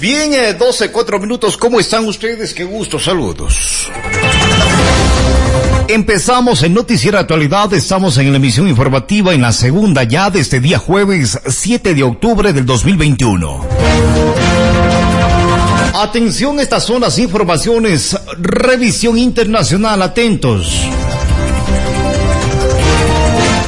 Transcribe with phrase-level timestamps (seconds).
[0.00, 1.58] Bien, eh, 12, 4 minutos.
[1.58, 2.54] ¿Cómo están ustedes?
[2.54, 3.90] Qué gusto, saludos.
[5.88, 10.60] Empezamos en Noticiero Actualidad, estamos en la emisión informativa en la segunda ya de este
[10.60, 13.66] día jueves 7 de octubre del 2021.
[15.94, 18.16] Atención, estas son las informaciones.
[18.38, 20.80] Revisión internacional, atentos.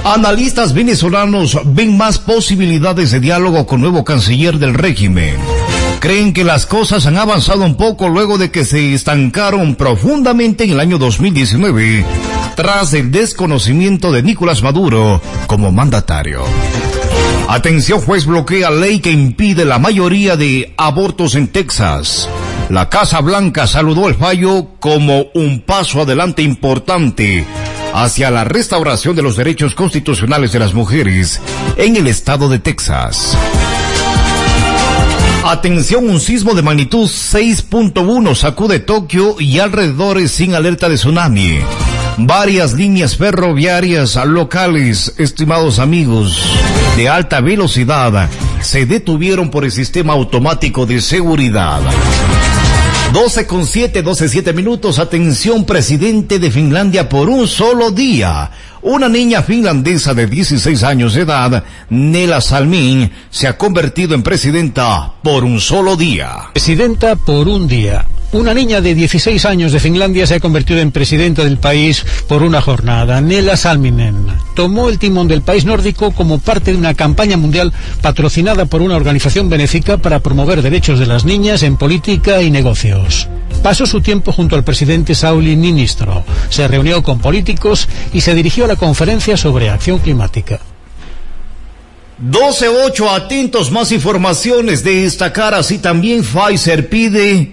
[0.03, 5.37] Analistas venezolanos ven más posibilidades de diálogo con nuevo canciller del régimen
[6.03, 10.73] creen que las cosas han avanzado un poco luego de que se estancaron profundamente en
[10.73, 12.05] el año 2019
[12.57, 16.43] tras el desconocimiento de Nicolás Maduro como mandatario.
[17.49, 22.29] Atención, juez bloquea ley que impide la mayoría de abortos en Texas.
[22.69, 27.47] La Casa Blanca saludó el fallo como un paso adelante importante
[27.95, 31.41] hacia la restauración de los derechos constitucionales de las mujeres
[31.77, 33.39] en el estado de Texas.
[35.45, 41.59] Atención, un sismo de magnitud 6.1 sacude Tokio y alrededores sin alerta de tsunami.
[42.17, 46.41] Varias líneas ferroviarias locales, estimados amigos,
[46.97, 51.81] de alta velocidad, se detuvieron por el sistema automático de seguridad.
[53.13, 54.99] 12 con 7, 12, 7 minutos.
[54.99, 58.51] Atención, presidente de Finlandia por un solo día.
[58.83, 65.13] Una niña finlandesa de 16 años de edad, Nela Salmin, se ha convertido en presidenta
[65.23, 66.51] por un solo día.
[66.53, 68.05] Presidenta por un día.
[68.33, 72.43] Una niña de 16 años de Finlandia se ha convertido en presidenta del país por
[72.43, 73.21] una jornada.
[73.21, 78.67] Nela Salminen tomó el timón del país nórdico como parte de una campaña mundial patrocinada
[78.67, 83.29] por una organización benéfica para promover derechos de las niñas en política y negocios.
[83.63, 88.65] Pasó su tiempo junto al presidente Sauli Ninistro, se reunió con políticos y se dirigió
[88.65, 90.61] a la conferencia sobre acción climática.
[92.23, 95.59] 12.8, atentos, más informaciones de esta cara.
[95.59, 97.53] Así también Pfizer pide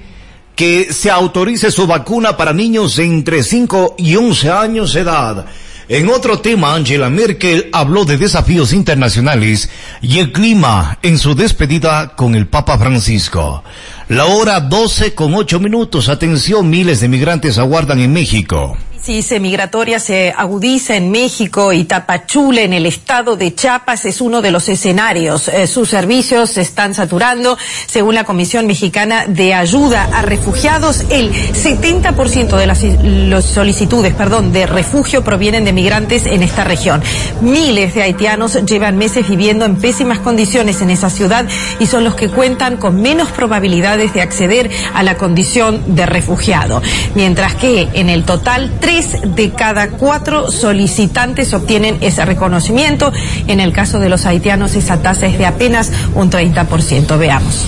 [0.55, 5.45] que se autorice su vacuna para niños entre 5 y 11 años de edad.
[5.89, 9.71] En otro tema, Angela Merkel habló de desafíos internacionales
[10.03, 13.63] y el clima en su despedida con el Papa Francisco.
[14.07, 16.07] La hora 12 con 8 minutos.
[16.07, 22.61] Atención, miles de migrantes aguardan en México crisis migratoria se agudiza en México y Tapachula,
[22.61, 25.47] en el estado de Chiapas, es uno de los escenarios.
[25.47, 27.57] Eh, sus servicios se están saturando.
[27.87, 34.65] Según la Comisión Mexicana de Ayuda a Refugiados, el 70% de las solicitudes perdón, de
[34.65, 37.01] refugio provienen de migrantes en esta región.
[37.41, 41.45] Miles de haitianos llevan meses viviendo en pésimas condiciones en esa ciudad
[41.79, 46.81] y son los que cuentan con menos probabilidades de acceder a la condición de refugiado.
[47.15, 53.13] Mientras que en el total, tres de cada cuatro solicitantes obtienen ese reconocimiento.
[53.45, 57.17] En el caso de los haitianos, esa tasa es de apenas un 30%.
[57.19, 57.67] Veamos.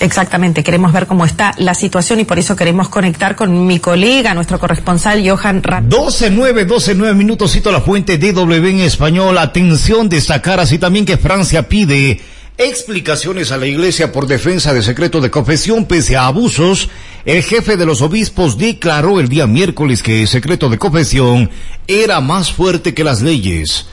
[0.00, 4.32] Exactamente, queremos ver cómo está la situación y por eso queremos conectar con mi colega,
[4.32, 5.88] nuestro corresponsal Johan Ram.
[5.90, 9.36] 12-9, 12-9 minutos, cito la fuente DW en español.
[9.36, 12.18] Atención, destacar así también que Francia pide
[12.58, 16.88] explicaciones a la Iglesia por defensa de secreto de confesión pese a abusos.
[17.24, 21.50] El jefe de los obispos declaró el día miércoles que el secreto de confesión
[21.86, 23.86] era más fuerte que las leyes.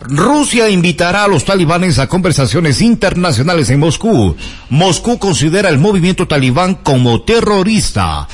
[0.00, 4.36] Rusia invitará a los talibanes a conversaciones internacionales en Moscú.
[4.68, 8.26] Moscú considera el movimiento talibán como terrorista.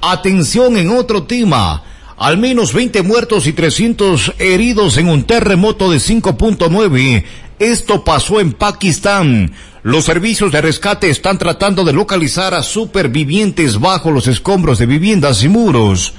[0.00, 1.84] Atención en otro tema.
[2.16, 7.24] Al menos 20 muertos y 300 heridos en un terremoto de 5.9
[7.60, 9.52] esto pasó en Pakistán.
[9.82, 15.44] Los servicios de rescate están tratando de localizar a supervivientes bajo los escombros de viviendas
[15.44, 16.14] y muros.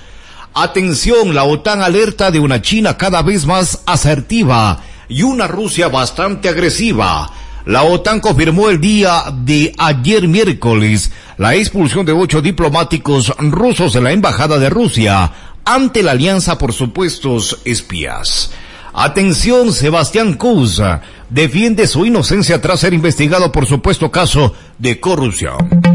[0.54, 6.48] Atención, la OTAN alerta de una China cada vez más asertiva y una Rusia bastante
[6.48, 7.28] agresiva.
[7.66, 14.02] La OTAN confirmó el día de ayer miércoles la expulsión de ocho diplomáticos rusos de
[14.02, 15.32] la Embajada de Rusia
[15.66, 18.52] ante la alianza por supuestos espías.
[18.94, 21.02] Atención, Sebastián Cousa
[21.32, 25.91] defiende su inocencia tras ser investigado por supuesto caso de corrupción.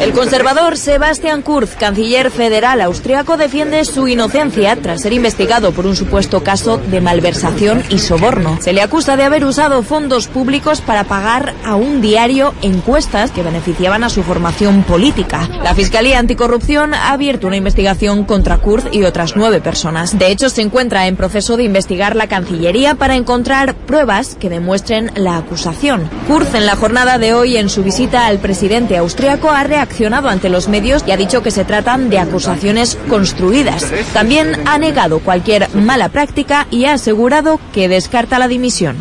[0.00, 5.96] El conservador Sebastian Kurz, canciller federal austriaco, defiende su inocencia tras ser investigado por un
[5.96, 8.58] supuesto caso de malversación y soborno.
[8.60, 13.42] Se le acusa de haber usado fondos públicos para pagar a un diario encuestas que
[13.42, 15.48] beneficiaban a su formación política.
[15.62, 20.18] La Fiscalía Anticorrupción ha abierto una investigación contra Kurz y otras nueve personas.
[20.18, 25.10] De hecho, se encuentra en proceso de investigar la Cancillería para encontrar pruebas que demuestren
[25.14, 26.08] la acusación.
[26.26, 30.48] Kurz, en la jornada de hoy, en su visita al presidente austriaco, ha reaccionado ante
[30.48, 33.92] los medios y ha dicho que se tratan de acusaciones construidas.
[34.12, 38.96] También ha negado cualquier mala práctica y ha asegurado que descarta la dimisión.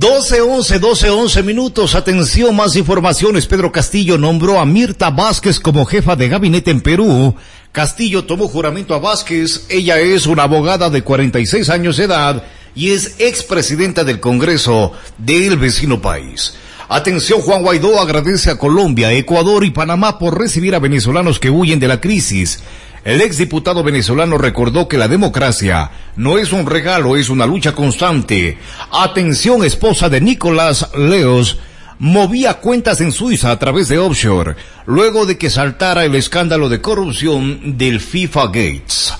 [0.00, 1.94] 12, 11, 12, 11 minutos.
[1.94, 3.46] Atención, más informaciones.
[3.46, 7.34] Pedro Castillo nombró a Mirta Vázquez como jefa de gabinete en Perú.
[7.70, 9.66] Castillo tomó juramento a Vázquez.
[9.68, 12.42] Ella es una abogada de 46 años de edad
[12.80, 16.54] y es expresidenta del Congreso del vecino país.
[16.88, 21.78] Atención, Juan Guaidó agradece a Colombia, Ecuador y Panamá por recibir a venezolanos que huyen
[21.78, 22.62] de la crisis.
[23.04, 28.56] El exdiputado venezolano recordó que la democracia no es un regalo, es una lucha constante.
[28.90, 31.58] Atención, esposa de Nicolás Leos
[31.98, 34.56] movía cuentas en Suiza a través de offshore,
[34.86, 39.12] luego de que saltara el escándalo de corrupción del FIFA Gates.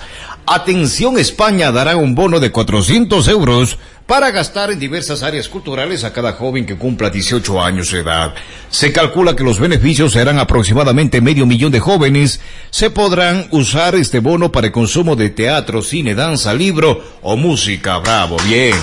[0.45, 3.77] Atención, España dará un bono de 400 euros
[4.07, 8.33] para gastar en diversas áreas culturales a cada joven que cumpla 18 años de edad.
[8.69, 12.41] Se calcula que los beneficios serán aproximadamente medio millón de jóvenes.
[12.71, 17.99] Se podrán usar este bono para el consumo de teatro, cine, danza, libro o música.
[17.99, 18.75] Bravo, bien.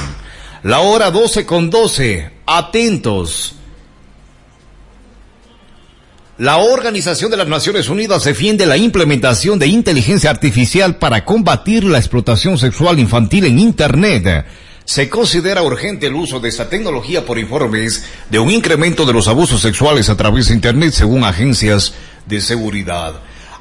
[0.62, 2.31] La hora 12 con 12.
[2.46, 3.57] Atentos.
[6.38, 11.99] La Organización de las Naciones Unidas defiende la implementación de inteligencia artificial para combatir la
[11.99, 14.46] explotación sexual infantil en Internet.
[14.85, 19.26] Se considera urgente el uso de esta tecnología por informes de un incremento de los
[19.26, 21.94] abusos sexuales a través de Internet según agencias
[22.26, 23.14] de seguridad.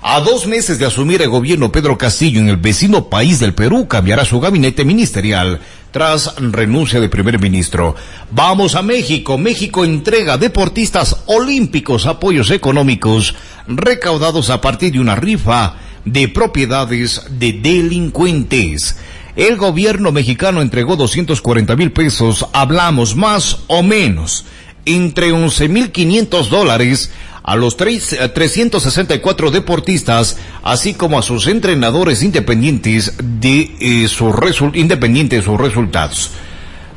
[0.04, 3.88] A dos meses de asumir el gobierno Pedro Castillo en el vecino país del Perú
[3.88, 5.62] cambiará su gabinete ministerial
[5.92, 7.96] tras renuncia de primer ministro.
[8.32, 9.38] Vamos a México.
[9.38, 13.36] México entrega deportistas olímpicos apoyos económicos
[13.68, 15.76] recaudados a partir de una rifa
[16.06, 18.98] de propiedades de delincuentes.
[19.36, 24.46] El gobierno mexicano entregó 240 mil pesos, hablamos más o menos,
[24.86, 27.12] entre 11 mil 500 dólares
[27.48, 34.36] a los 364 deportistas, así como a sus entrenadores independientes de eh, sus
[34.74, 36.32] independientes sus resultados.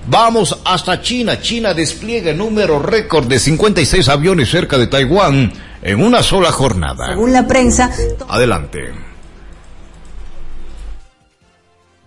[0.09, 1.41] Vamos hasta China.
[1.41, 5.53] China despliega número récord de 56 aviones cerca de Taiwán
[5.83, 7.11] en una sola jornada.
[7.11, 7.89] Según la prensa.
[8.29, 9.10] Adelante.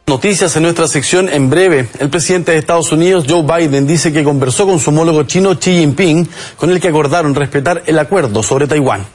[0.05, 1.87] Noticias en nuestra sección en breve.
[1.97, 5.79] El presidente de Estados Unidos, Joe Biden, dice que conversó con su homólogo chino Xi
[5.79, 6.27] Jinping,
[6.57, 9.05] con el que acordaron respetar el acuerdo sobre Taiwán.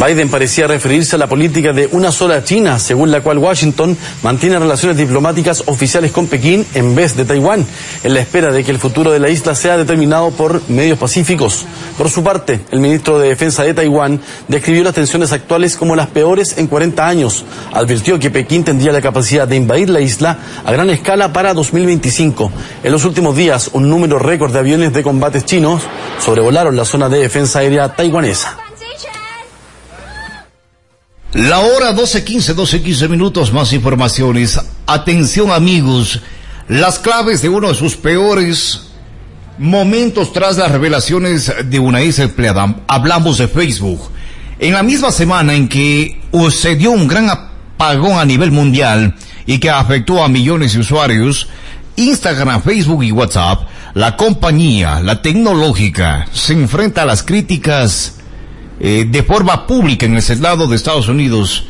[0.00, 4.58] Biden parecía referirse a la política de una sola China, según la cual Washington mantiene
[4.58, 7.66] relaciones diplomáticas oficiales con Pekín en vez de Taiwán,
[8.02, 11.66] en la espera de que el futuro de la isla sea determinado por medios pacíficos.
[11.98, 16.08] Por su parte, el ministro de Defensa de Taiwán describió las tensiones actuales como las
[16.08, 17.44] peores en 40 años.
[17.70, 22.50] Advirtió que Pekín tendría la capacidad de invadir la isla a gran escala para 2025.
[22.84, 25.82] En los últimos días, un número récord de aviones de combates chinos
[26.24, 28.69] sobrevolaron la zona de defensa aérea taiwanesa.
[31.32, 34.60] La hora 12.15, 12.15 minutos, más informaciones.
[34.84, 36.20] Atención amigos,
[36.66, 38.88] las claves de uno de sus peores
[39.56, 42.80] momentos tras las revelaciones de una ex empleada.
[42.88, 44.00] Hablamos de Facebook.
[44.58, 46.20] En la misma semana en que
[46.50, 49.14] se dio un gran apagón a nivel mundial
[49.46, 51.48] y que afectó a millones de usuarios,
[51.94, 58.19] Instagram, Facebook y WhatsApp, la compañía, la tecnológica, se enfrenta a las críticas
[58.80, 61.66] eh, de forma pública en el Senado de Estados Unidos,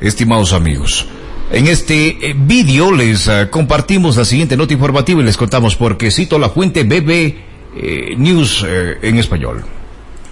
[0.00, 1.06] estimados amigos.
[1.50, 5.96] En este eh, vídeo les eh, compartimos la siguiente nota informativa y les contamos por
[5.96, 7.52] qué cito la fuente BB
[8.18, 9.64] News en español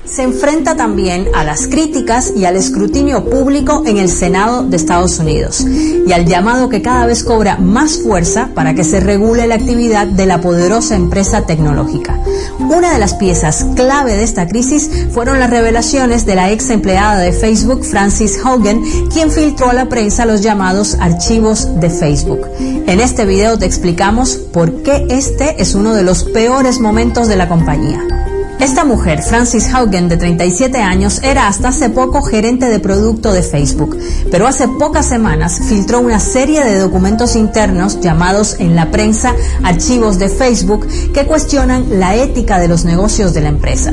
[0.04, 5.18] se enfrenta también a las críticas y al escrutinio público en el Senado de Estados
[5.18, 9.54] Unidos y al llamado que cada vez cobra más fuerza para que se regule la
[9.56, 12.18] actividad de la poderosa empresa tecnológica.
[12.58, 17.18] Una de las piezas clave de esta crisis fueron las revelaciones de la ex empleada
[17.18, 22.46] de Facebook, Francis Hogan, quien filtró a la prensa los llamados archivos de Facebook.
[22.58, 27.36] En este video te explicamos por qué este es uno de los peores momentos de
[27.36, 28.29] la compañía.
[28.60, 33.42] Esta mujer, Francis Haugen, de 37 años, era hasta hace poco gerente de producto de
[33.42, 33.96] Facebook,
[34.30, 40.18] pero hace pocas semanas filtró una serie de documentos internos llamados en la prensa archivos
[40.18, 43.92] de Facebook que cuestionan la ética de los negocios de la empresa.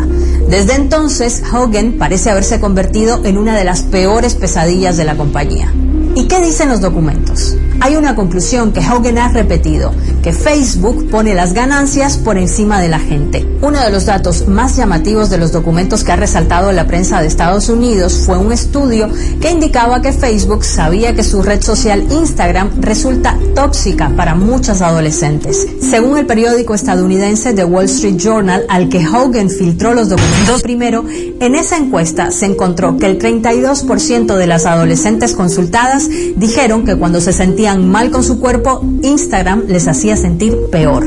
[0.50, 5.72] Desde entonces, Haugen parece haberse convertido en una de las peores pesadillas de la compañía.
[6.18, 7.56] ¿Y qué dicen los documentos?
[7.80, 9.94] Hay una conclusión que Hogan ha repetido,
[10.24, 13.48] que Facebook pone las ganancias por encima de la gente.
[13.62, 17.28] Uno de los datos más llamativos de los documentos que ha resaltado la prensa de
[17.28, 19.10] Estados Unidos fue un estudio
[19.40, 25.68] que indicaba que Facebook sabía que su red social Instagram resulta tóxica para muchas adolescentes.
[25.80, 31.06] Según el periódico estadounidense The Wall Street Journal, al que Hogan filtró los documentos primero,
[31.08, 37.22] en esa encuesta se encontró que el 32% de las adolescentes consultadas dijeron que cuando
[37.22, 41.06] se sentían mal con su cuerpo, Instagram les hacía sentir peor.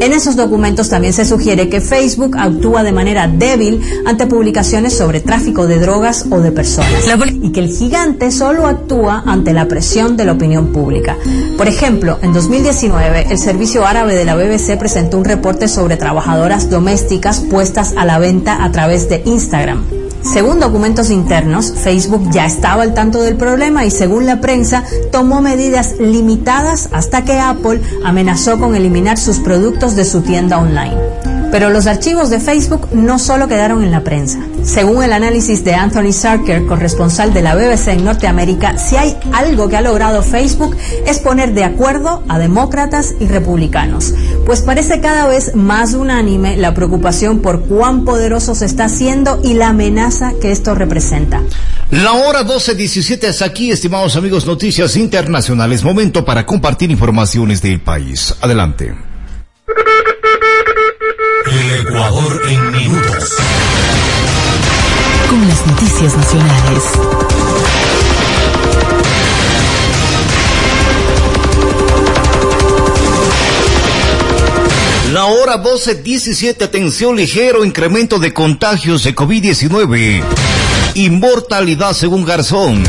[0.00, 5.20] En esos documentos también se sugiere que Facebook actúa de manera débil ante publicaciones sobre
[5.20, 7.04] tráfico de drogas o de personas
[7.42, 11.16] y que el gigante solo actúa ante la presión de la opinión pública.
[11.56, 16.70] Por ejemplo, en 2019 el servicio árabe de la BBC presentó un reporte sobre trabajadoras
[16.70, 19.99] domésticas puestas a la venta a través de Instagram.
[20.22, 25.40] Según documentos internos, Facebook ya estaba al tanto del problema y según la prensa tomó
[25.40, 31.19] medidas limitadas hasta que Apple amenazó con eliminar sus productos de su tienda online.
[31.50, 34.38] Pero los archivos de Facebook no solo quedaron en la prensa.
[34.62, 39.68] Según el análisis de Anthony Sarker, corresponsal de la BBC en Norteamérica, si hay algo
[39.68, 40.76] que ha logrado Facebook
[41.06, 44.14] es poner de acuerdo a demócratas y republicanos,
[44.46, 49.54] pues parece cada vez más unánime la preocupación por cuán poderoso se está haciendo y
[49.54, 51.42] la amenaza que esto representa.
[51.90, 55.82] La hora 12.17 es aquí, estimados amigos, noticias internacionales.
[55.82, 58.34] Momento para compartir informaciones del país.
[58.40, 58.94] Adelante.
[61.60, 63.36] El Ecuador en minutos.
[65.28, 66.84] Con las noticias nacionales.
[75.12, 80.22] La hora 12.17, atención ligero, incremento de contagios de COVID-19.
[80.94, 82.84] Inmortalidad según Garzón.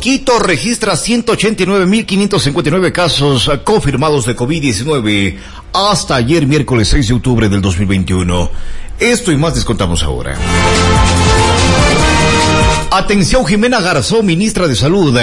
[0.00, 5.36] Quito registra 189.559 casos confirmados de COVID-19
[5.72, 8.50] hasta ayer miércoles 6 de octubre del 2021.
[9.00, 10.36] Esto y más descontamos ahora.
[12.90, 15.18] Atención Jimena Garzón, ministra de Salud,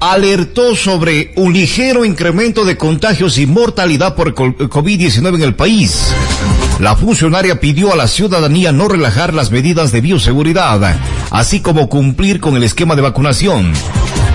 [0.00, 6.14] alertó sobre un ligero incremento de contagios y mortalidad por COVID-19 en el país.
[6.78, 10.96] La funcionaria pidió a la ciudadanía no relajar las medidas de bioseguridad,
[11.30, 13.72] así como cumplir con el esquema de vacunación.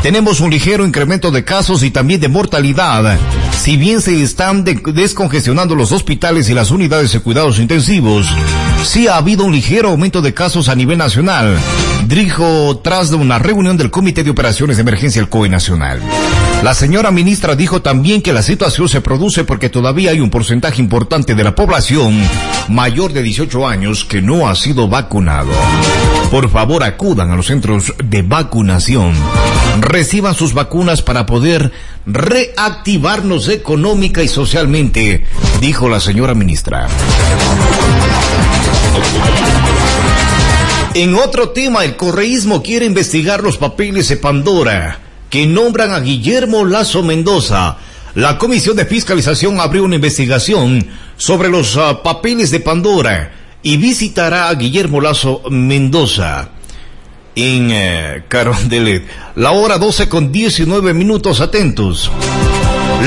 [0.03, 3.17] Tenemos un ligero incremento de casos y también de mortalidad.
[3.57, 8.27] Si bien se están descongestionando los hospitales y las unidades de cuidados intensivos,
[8.83, 11.57] sí ha habido un ligero aumento de casos a nivel nacional,
[12.05, 16.01] dijo tras una reunión del Comité de Operaciones de Emergencia del COE Nacional.
[16.63, 20.81] La señora ministra dijo también que la situación se produce porque todavía hay un porcentaje
[20.81, 22.21] importante de la población
[22.67, 25.51] mayor de 18 años que no ha sido vacunado.
[26.33, 29.13] Por favor, acudan a los centros de vacunación.
[29.81, 31.71] Reciban sus vacunas para poder
[32.07, 35.27] reactivarnos económica y socialmente,
[35.61, 36.87] dijo la señora ministra.
[40.95, 44.97] En otro tema, el correísmo quiere investigar los papeles de Pandora
[45.29, 47.77] que nombran a Guillermo Lazo Mendoza.
[48.15, 50.83] La Comisión de Fiscalización abrió una investigación
[51.15, 56.49] sobre los uh, papeles de Pandora y visitará a Guillermo Lazo Mendoza
[57.35, 59.05] en uh, Carondelet.
[59.35, 62.11] La hora 12 con 19 minutos atentos.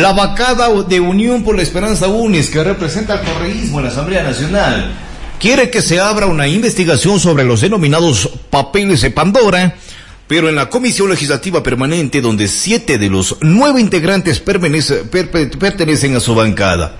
[0.00, 4.22] La vacada de Unión por la Esperanza UNES, que representa el correísmo en la Asamblea
[4.22, 4.92] Nacional,
[5.38, 9.76] quiere que se abra una investigación sobre los denominados papeles de Pandora
[10.26, 16.34] pero en la Comisión Legislativa Permanente, donde siete de los nueve integrantes pertenecen a su
[16.34, 16.96] bancada.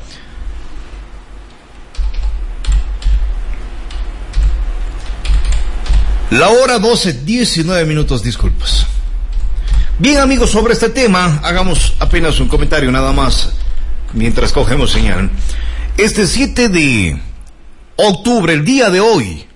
[6.30, 8.85] La hora 12, 19 minutos, disculpas.
[10.00, 13.52] Bien amigos, sobre este tema, hagamos apenas un comentario nada más,
[14.12, 15.30] mientras cogemos señal.
[15.97, 17.23] Este 7 de
[17.95, 19.47] octubre, el día de hoy,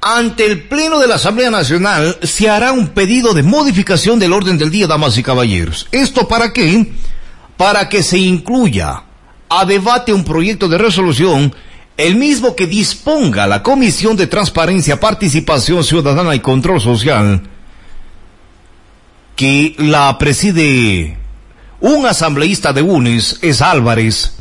[0.00, 4.58] ante el Pleno de la Asamblea Nacional se hará un pedido de modificación del orden
[4.58, 5.88] del día, damas y caballeros.
[5.90, 6.92] ¿Esto para qué?
[7.56, 9.02] Para que se incluya
[9.48, 11.52] a debate un proyecto de resolución,
[11.96, 17.42] el mismo que disponga la Comisión de Transparencia, Participación Ciudadana y Control Social,
[19.34, 21.16] que la preside
[21.80, 24.34] un asambleísta de UNES, es Álvarez,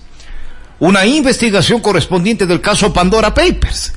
[0.80, 3.94] una investigación correspondiente del caso Pandora Papers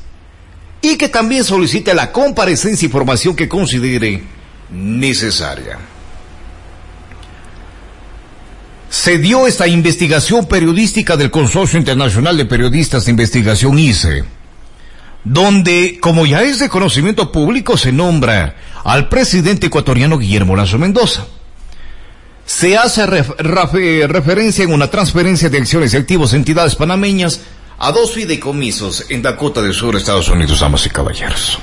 [0.81, 4.23] y que también solicite la comparecencia y información que considere
[4.71, 5.79] necesaria.
[8.91, 14.25] Se dio esta investigación periodística del Consorcio Internacional de Periodistas de Investigación ICE,
[15.25, 21.27] donde, como ya es de conocimiento público, se nombra al presidente ecuatoriano Guillermo Lazo Mendoza.
[22.47, 27.43] Se hace referencia en una transferencia de acciones y activos de entidades panameñas
[27.79, 31.59] a dos fideicomisos en Dakota del Sur, Estados Unidos, damas y caballeros.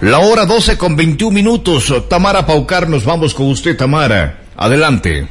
[0.00, 1.92] La hora 12 con 21 minutos.
[2.08, 4.43] Tamara Paucar, nos vamos con usted, Tamara.
[4.56, 5.28] Adelante.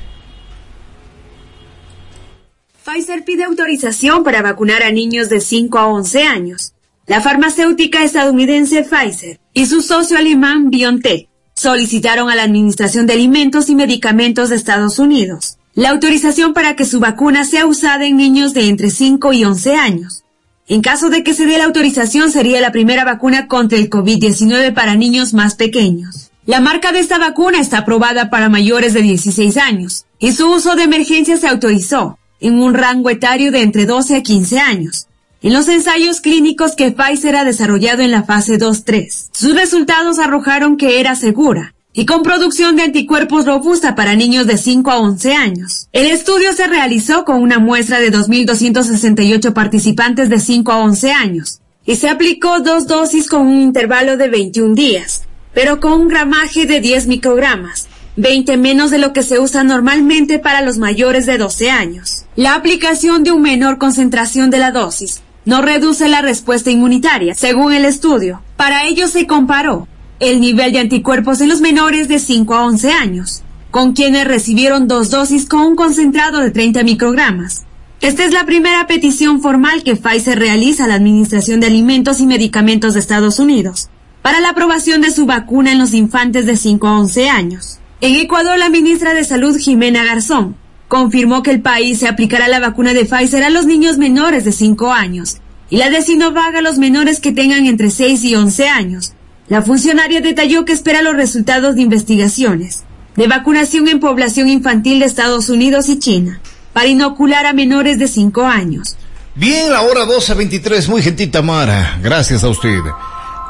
[2.84, 6.74] Pfizer pide autorización para vacunar a niños de 5 a 11 años.
[7.08, 13.70] La farmacéutica estadounidense Pfizer y su socio alemán BioNTech solicitaron a la Administración de Alimentos
[13.70, 18.53] y Medicamentos de Estados Unidos la autorización para que su vacuna sea usada en niños
[18.53, 20.24] de entre 5 y 11 años.
[20.68, 24.74] En caso de que se dé la autorización sería la primera vacuna contra el COVID-19
[24.74, 26.23] para niños más pequeños.
[26.46, 30.76] La marca de esta vacuna está aprobada para mayores de 16 años y su uso
[30.76, 35.08] de emergencia se autorizó en un rango etario de entre 12 a 15 años.
[35.42, 40.76] En los ensayos clínicos que Pfizer ha desarrollado en la fase 2-3, sus resultados arrojaron
[40.76, 45.34] que era segura y con producción de anticuerpos robusta para niños de 5 a 11
[45.36, 45.88] años.
[45.94, 51.62] El estudio se realizó con una muestra de 2.268 participantes de 5 a 11 años
[51.86, 56.65] y se aplicó dos dosis con un intervalo de 21 días, pero con un gramaje
[56.65, 61.38] de 10 microgramas, 20 menos de lo que se usa normalmente para los mayores de
[61.38, 62.25] 12 años.
[62.36, 67.74] La aplicación de un menor concentración de la dosis no reduce la respuesta inmunitaria, según
[67.74, 68.41] el estudio.
[68.55, 69.88] Para ello se comparó
[70.19, 73.41] el nivel de anticuerpos en los menores de 5 a 11 años,
[73.72, 77.63] con quienes recibieron dos dosis con un concentrado de 30 microgramas.
[78.00, 82.25] Esta es la primera petición formal que Pfizer realiza a la Administración de Alimentos y
[82.25, 83.89] Medicamentos de Estados Unidos
[84.24, 87.80] para la aprobación de su vacuna en los infantes de 5 a 11 años.
[88.01, 90.56] En Ecuador, la ministra de Salud, Jimena Garzón,
[90.88, 94.51] confirmó que el país se aplicará la vacuna de Pfizer a los niños menores de
[94.51, 95.38] 5 años
[95.70, 99.13] y la de Sinovac a los menores que tengan entre 6 y 11 años.
[99.50, 102.84] La funcionaria detalló que espera los resultados de investigaciones
[103.15, 106.39] de vacunación en población infantil de Estados Unidos y China
[106.74, 108.96] para inocular a menores de 5 años.
[109.36, 112.79] Bien, la hora 12.23, muy gentil Tamara, gracias a usted.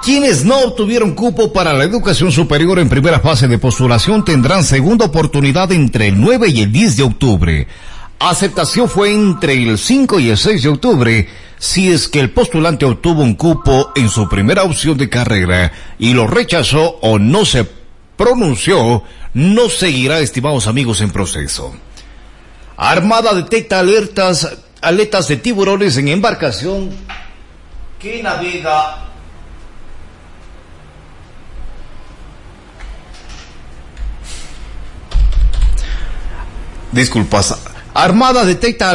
[0.04, 5.06] Quienes no obtuvieron cupo para la educación superior en primera fase de postulación tendrán segunda
[5.06, 7.68] oportunidad entre el 9 y el 10 de octubre.
[8.20, 12.84] Aceptación fue entre el 5 y el 6 de octubre si es que el postulante
[12.84, 17.66] obtuvo un cupo en su primera opción de carrera y lo rechazó o no se
[18.18, 21.74] pronunció, no seguirá, estimados amigos, en proceso.
[22.76, 26.90] Armada detecta alertas, aletas de tiburones en embarcación
[28.00, 29.13] que navega
[36.94, 37.56] Disculpas.
[37.96, 38.92] Armada detecta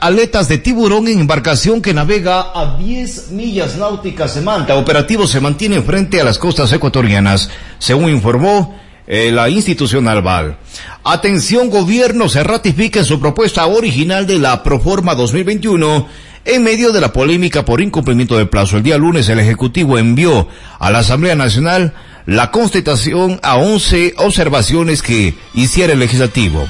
[0.00, 4.76] aletas de tiburón en embarcación que navega a 10 millas náuticas de Manta.
[4.76, 10.56] Operativo se mantiene frente a las costas ecuatorianas, según informó eh, la institución Alval.
[11.04, 16.06] Atención gobierno, se ratifica en su propuesta original de la Proforma 2021
[16.46, 18.78] en medio de la polémica por incumplimiento de plazo.
[18.78, 20.48] El día lunes el Ejecutivo envió
[20.78, 21.92] a la Asamblea Nacional
[22.24, 26.66] la constatación a 11 observaciones que hiciera el legislativo.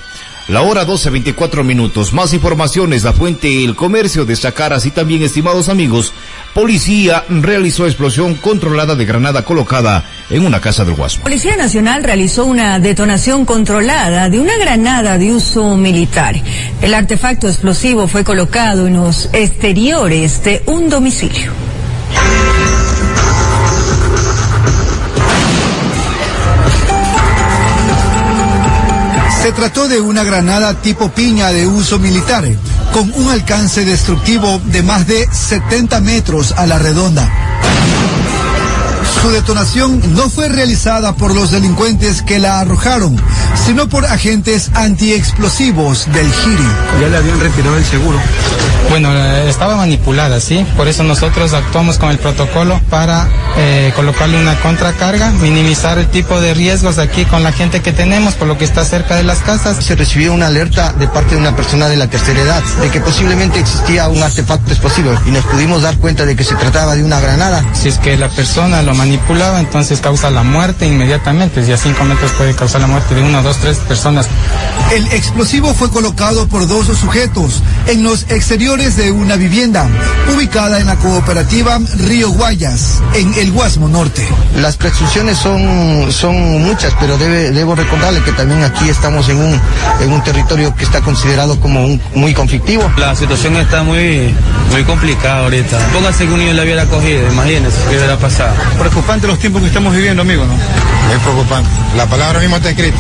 [0.51, 2.13] La hora 12, 24 minutos.
[2.13, 3.05] Más informaciones.
[3.05, 6.13] La fuente El Comercio destacar así también, estimados amigos.
[6.55, 11.23] Policía realizó explosión controlada de granada colocada en una casa del Guasmo.
[11.23, 16.35] Policía Nacional realizó una detonación controlada de una granada de uso militar.
[16.83, 21.53] El artefacto explosivo fue colocado en los exteriores de un domicilio.
[29.43, 32.45] Se trató de una granada tipo piña de uso militar,
[32.93, 37.31] con un alcance destructivo de más de 70 metros a la redonda.
[39.23, 43.17] Su detonación no fue realizada por los delincuentes que la arrojaron,
[43.67, 46.69] sino por agentes antiexplosivos del Giri.
[47.01, 48.19] Ya le habían retirado el seguro.
[48.89, 50.67] Bueno, eh, estaba manipulada, sí.
[50.77, 56.41] Por eso nosotros actuamos con el protocolo para eh, colocarle una contracarga, minimizar el tipo
[56.41, 59.39] de riesgos aquí con la gente que tenemos, por lo que está cerca de las
[59.41, 59.85] casas.
[59.85, 63.01] Se recibió una alerta de parte de una persona de la tercera edad de que
[63.01, 67.05] posiblemente existía un artefacto explosivo y nos pudimos dar cuenta de que se trataba de
[67.05, 67.65] una granada.
[67.75, 71.65] Si es que la persona lo manipulaba, entonces causa la muerte inmediatamente.
[71.65, 74.29] Si a cinco metros puede causar la muerte de uno o dos tres personas.
[74.93, 79.89] El explosivo fue colocado por dos sujetos en los exteriores de una vivienda
[80.35, 84.27] ubicada en la cooperativa Río Guayas, en el Guasmo Norte.
[84.57, 89.61] Las presunciones son, son muchas, pero debe, debo recordarle que también aquí estamos en un,
[90.01, 92.83] en un territorio que está considerado como un, muy conflictivo.
[92.99, 94.35] La situación está muy,
[94.71, 95.79] muy complicada ahorita.
[95.95, 98.53] Póngase que un niño la hubiera cogido, imagínese qué hubiera pasado.
[98.91, 100.53] Preocupante los tiempos que estamos viviendo, amigo, ¿no?
[100.53, 101.71] Muy preocupante.
[101.97, 102.97] La palabra misma está escrita.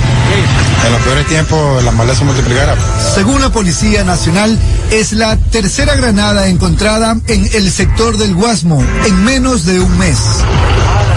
[0.86, 2.76] En los peores tiempos la maldad se multiplicará.
[3.14, 4.56] Según la Policía Nacional,
[4.92, 10.18] es la tercera granada encontrada en el sector del Guasmo en menos de un mes.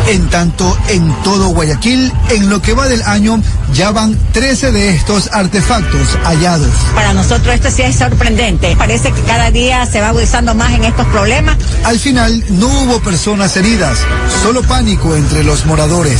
[0.08, 3.42] En tanto, en todo Guayaquil, en lo que va del año,
[3.74, 6.70] ya van 13 de estos artefactos hallados.
[6.94, 8.76] Para nosotros esto sí es sorprendente.
[8.76, 11.58] Parece que cada día se va agudizando más en estos problemas.
[11.84, 14.00] Al final, no hubo personas heridas,
[14.44, 16.20] solo pánico entre los moradores.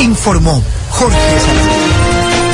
[0.00, 2.45] Informó Jorge Salazar.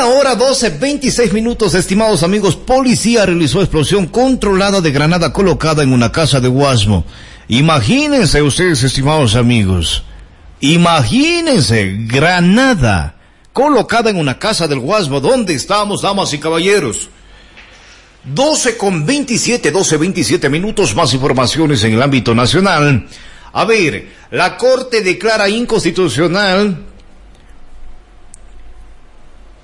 [0.00, 2.56] Bien, ahora 12, 26 minutos, estimados amigos.
[2.56, 7.04] Policía realizó explosión controlada de granada colocada en una casa de Guasmo.
[7.48, 10.02] Imagínense ustedes, estimados amigos.
[10.60, 13.16] Imagínense, granada
[13.52, 15.20] colocada en una casa del Guasmo.
[15.20, 17.10] ¿Dónde estamos, damas y caballeros?
[18.24, 23.06] 12 con 27, 12, 27 minutos, más informaciones en el ámbito nacional.
[23.52, 26.86] A ver, la Corte declara inconstitucional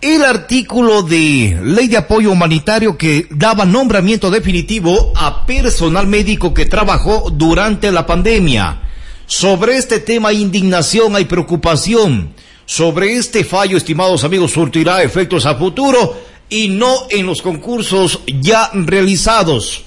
[0.00, 6.66] el artículo de ley de apoyo humanitario que daba nombramiento definitivo a personal médico que
[6.66, 8.82] trabajó durante la pandemia.
[9.26, 12.34] Sobre este tema hay indignación, hay preocupación.
[12.64, 16.16] Sobre este fallo, estimados amigos, surtirá efectos a futuro
[16.48, 19.84] y no en los concursos ya realizados.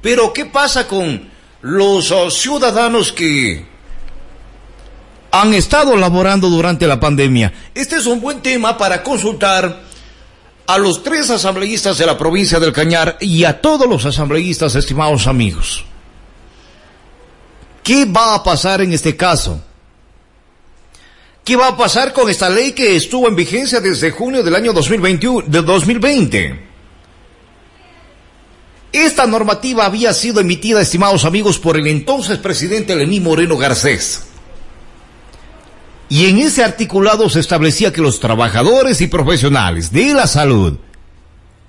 [0.00, 1.30] Pero, ¿qué pasa con
[1.62, 3.71] los uh, ciudadanos que
[5.32, 7.52] han estado laborando durante la pandemia.
[7.74, 9.80] Este es un buen tema para consultar
[10.66, 15.26] a los tres asambleístas de la provincia del Cañar y a todos los asambleístas, estimados
[15.26, 15.84] amigos.
[17.82, 19.60] ¿Qué va a pasar en este caso?
[21.42, 24.72] ¿Qué va a pasar con esta ley que estuvo en vigencia desde junio del año
[24.74, 26.60] 2021, de 2020?
[28.92, 34.26] Esta normativa había sido emitida, estimados amigos, por el entonces presidente Lenín Moreno Garcés.
[36.12, 40.76] Y en ese articulado se establecía que los trabajadores y profesionales de la salud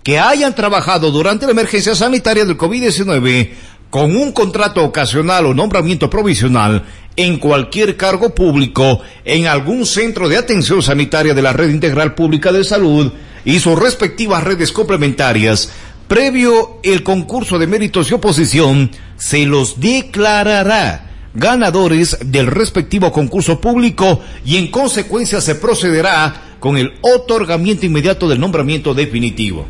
[0.03, 3.51] que hayan trabajado durante la emergencia sanitaria del COVID-19
[3.89, 6.83] con un contrato ocasional o nombramiento provisional
[7.15, 12.51] en cualquier cargo público en algún centro de atención sanitaria de la red integral pública
[12.51, 13.13] de salud
[13.45, 15.71] y sus respectivas redes complementarias,
[16.09, 24.21] previo el concurso de méritos y oposición, se los declarará ganadores del respectivo concurso público
[24.45, 29.65] y en consecuencia se procederá con el otorgamiento inmediato del nombramiento definitivo.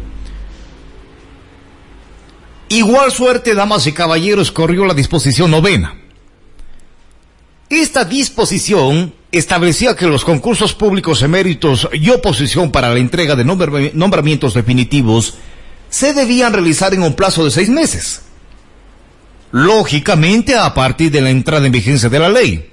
[2.69, 5.95] Igual suerte, damas y caballeros, corrió la disposición novena.
[7.69, 14.53] Esta disposición establecía que los concursos públicos eméritos y oposición para la entrega de nombramientos
[14.53, 15.35] definitivos
[15.89, 18.21] se debían realizar en un plazo de seis meses
[19.53, 22.71] lógicamente a partir de la entrada en vigencia de la ley.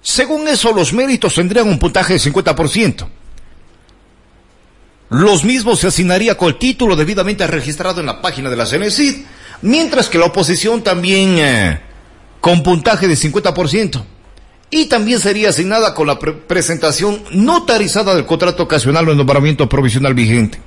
[0.00, 3.06] Según eso, los méritos tendrían un puntaje de 50%.
[5.10, 9.26] Los mismos se asignaría con el título debidamente registrado en la página de la CNCID,
[9.60, 11.80] mientras que la oposición también eh,
[12.40, 14.02] con puntaje de 50%.
[14.70, 20.58] Y también sería asignada con la presentación notarizada del contrato ocasional o nombramiento provisional vigente.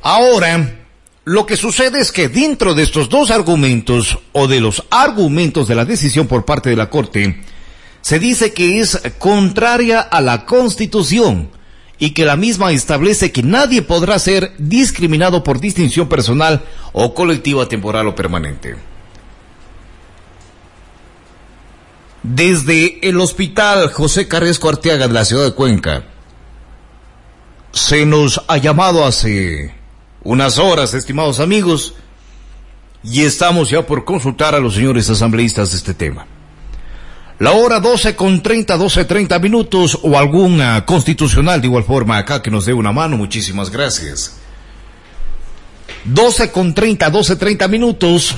[0.00, 0.83] Ahora,
[1.24, 5.74] lo que sucede es que dentro de estos dos argumentos o de los argumentos de
[5.74, 7.42] la decisión por parte de la Corte,
[8.02, 11.48] se dice que es contraria a la Constitución
[11.98, 17.66] y que la misma establece que nadie podrá ser discriminado por distinción personal o colectiva
[17.66, 18.76] temporal o permanente.
[22.22, 26.04] Desde el Hospital José Carresco Arteaga de la ciudad de Cuenca,
[27.72, 29.74] se nos ha llamado hace
[30.24, 31.94] unas horas, estimados amigos,
[33.04, 36.26] y estamos ya por consultar a los señores asambleístas de este tema.
[37.38, 42.40] La hora 12 con 30, 12, 30 minutos o alguna constitucional de igual forma acá
[42.40, 44.38] que nos dé una mano, muchísimas gracias.
[46.04, 48.36] 12 con 30, 12, 30 minutos.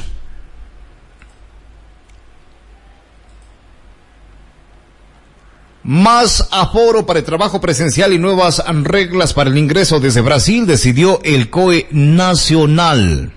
[5.86, 11.20] Más aforo para el trabajo presencial y nuevas reglas para el ingreso desde Brasil decidió
[11.22, 13.32] el COE Nacional.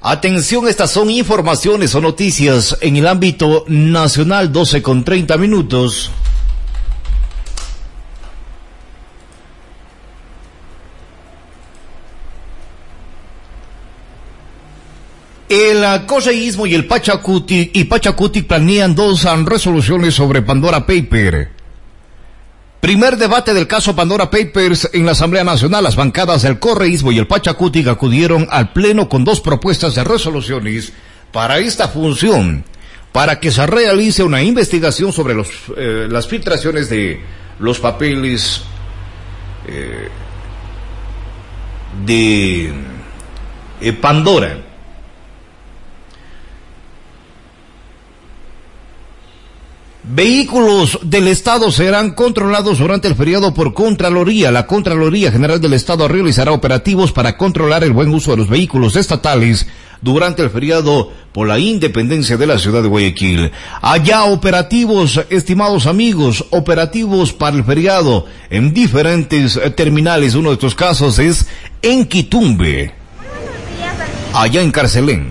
[0.00, 6.12] Atención, estas son informaciones o noticias en el ámbito nacional 12 con 30 minutos.
[15.48, 21.50] El correísmo y el Pachacuti y Pachacuti planean dos resoluciones sobre Pandora Paper.
[22.80, 25.84] Primer debate del caso Pandora Papers en la Asamblea Nacional.
[25.84, 30.92] Las bancadas del correísmo y el Pachacuti acudieron al Pleno con dos propuestas de resoluciones
[31.32, 32.64] para esta función,
[33.10, 35.34] para que se realice una investigación sobre
[35.76, 37.20] eh, las filtraciones de
[37.58, 38.62] los papeles
[39.66, 40.08] eh,
[42.04, 42.70] de
[43.80, 44.73] eh, Pandora.
[50.06, 54.50] Vehículos del Estado serán controlados durante el feriado por Contraloría.
[54.50, 58.96] La Contraloría General del Estado realizará operativos para controlar el buen uso de los vehículos
[58.96, 59.66] estatales
[60.02, 63.50] durante el feriado por la independencia de la ciudad de Guayaquil.
[63.80, 70.34] Allá operativos, estimados amigos, operativos para el feriado en diferentes terminales.
[70.34, 71.46] Uno de estos casos es
[71.80, 72.92] en Quitumbe,
[74.34, 75.28] allá en Carcelén.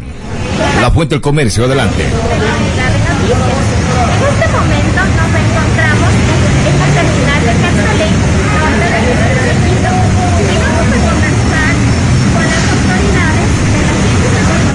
[0.82, 2.06] La Fuente del Comercio, adelante.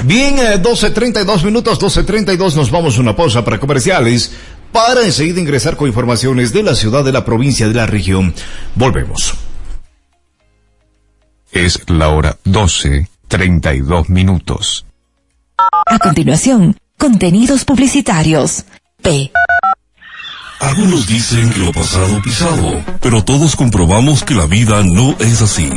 [0.09, 4.31] Bien, 12.32 eh, minutos, 12.32, nos vamos a una pausa para comerciales
[4.71, 8.33] para enseguida ingresar con informaciones de la ciudad, de la provincia, de la región.
[8.73, 9.35] Volvemos.
[11.51, 14.83] Es la hora 12.32 minutos.
[15.85, 18.65] A continuación, contenidos publicitarios.
[19.03, 19.31] P.
[20.59, 25.69] Algunos dicen que lo pasado pisado, pero todos comprobamos que la vida no es así.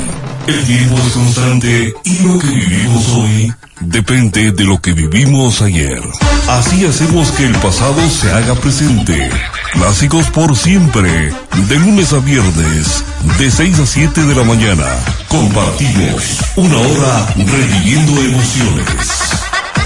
[0.49, 6.03] El tiempo es constante y lo que vivimos hoy depende de lo que vivimos ayer.
[6.49, 9.31] Así hacemos que el pasado se haga presente.
[9.73, 11.33] Clásicos por siempre,
[11.69, 13.05] de lunes a viernes,
[13.39, 14.87] de 6 a 7 de la mañana.
[15.29, 19.31] Compartimos una hora reviviendo emociones.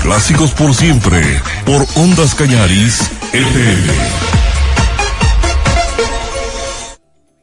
[0.00, 1.22] Clásicos por siempre,
[1.66, 4.45] por Ondas Cañaris, FM.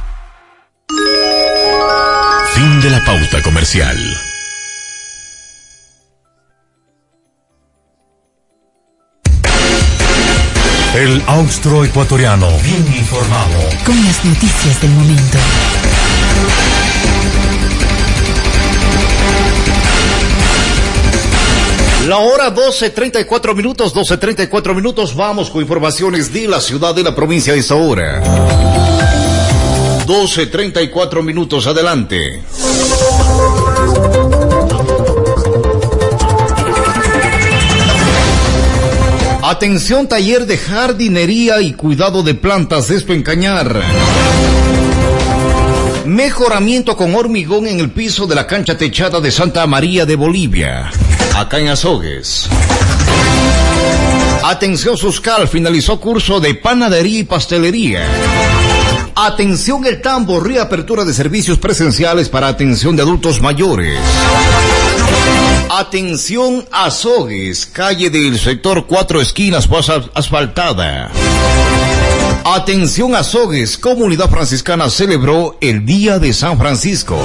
[2.54, 3.98] Fin de la pauta comercial.
[10.96, 12.48] El austroecuatoriano.
[12.62, 13.58] Bien informado.
[13.84, 15.40] Con las noticias del momento.
[22.08, 27.54] La hora 12.34 minutos, 12.34 minutos, vamos con informaciones de la ciudad de la provincia
[27.54, 28.22] de esta hora.
[30.06, 32.44] 12.34 minutos, adelante.
[39.54, 43.84] Atención taller de jardinería y cuidado de plantas, esto en Cañar.
[46.06, 50.90] Mejoramiento con hormigón en el piso de la cancha techada de Santa María de Bolivia,
[51.36, 52.50] acá en Azogues.
[54.44, 58.08] Atención Suscal, finalizó curso de panadería y pastelería.
[59.16, 64.00] Atención El Tambo, reapertura de servicios presenciales para atención de adultos mayores.
[65.70, 71.12] Atención Azogues, calle del sector Cuatro Esquinas, pues asfaltada.
[72.46, 77.18] Atención Azogues, comunidad franciscana celebró el Día de San Francisco.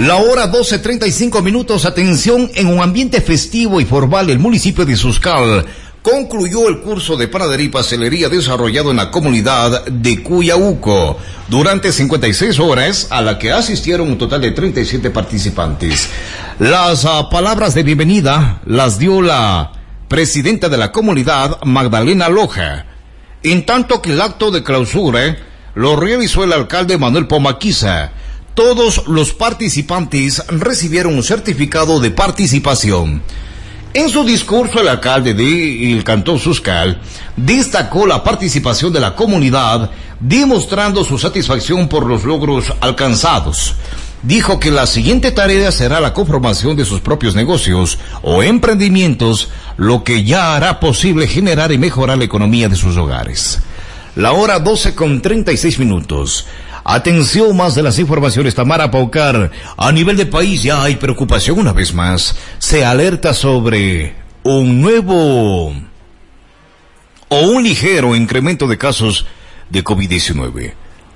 [0.00, 5.64] La hora 12.35 minutos, atención, en un ambiente festivo y formal, el municipio de Suscal
[6.04, 11.16] concluyó el curso de panadería y pastelería desarrollado en la comunidad de Cuyauco
[11.48, 16.10] durante 56 horas a la que asistieron un total de 37 participantes.
[16.58, 19.72] Las uh, palabras de bienvenida las dio la
[20.06, 22.84] presidenta de la comunidad, Magdalena Loja,
[23.42, 25.38] en tanto que el acto de clausura
[25.74, 28.12] lo realizó el alcalde Manuel Pomaquiza.
[28.52, 33.22] todos los participantes recibieron un certificado de participación.
[33.96, 37.00] En su discurso, el alcalde del Cantón Suscal
[37.36, 43.76] destacó la participación de la comunidad, demostrando su satisfacción por los logros alcanzados.
[44.24, 50.02] Dijo que la siguiente tarea será la conformación de sus propios negocios o emprendimientos, lo
[50.02, 53.60] que ya hará posible generar y mejorar la economía de sus hogares.
[54.16, 56.46] La hora 12 con 36 minutos.
[56.84, 59.50] Atención más de las informaciones, Tamara Paucar.
[59.78, 62.36] A nivel de país ya hay preocupación una vez más.
[62.58, 65.68] Se alerta sobre un nuevo
[67.28, 69.24] o un ligero incremento de casos
[69.70, 70.74] de COVID-19.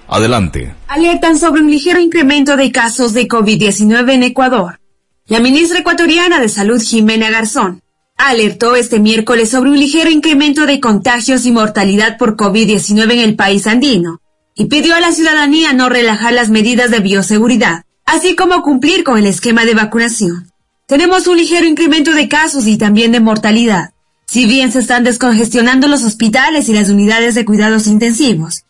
[0.08, 0.74] Adelante.
[0.88, 4.80] Alertan sobre un ligero incremento de casos de COVID-19 en Ecuador.
[5.26, 7.82] La ministra ecuatoriana de Salud, Jimena Garzón,
[8.16, 13.36] alertó este miércoles sobre un ligero incremento de contagios y mortalidad por COVID-19 en el
[13.36, 14.22] país andino
[14.58, 19.16] y pidió a la ciudadanía no relajar las medidas de bioseguridad, así como cumplir con
[19.16, 20.50] el esquema de vacunación.
[20.86, 23.92] Tenemos un ligero incremento de casos y también de mortalidad,
[24.26, 28.64] si bien se están descongestionando los hospitales y las unidades de cuidados intensivos.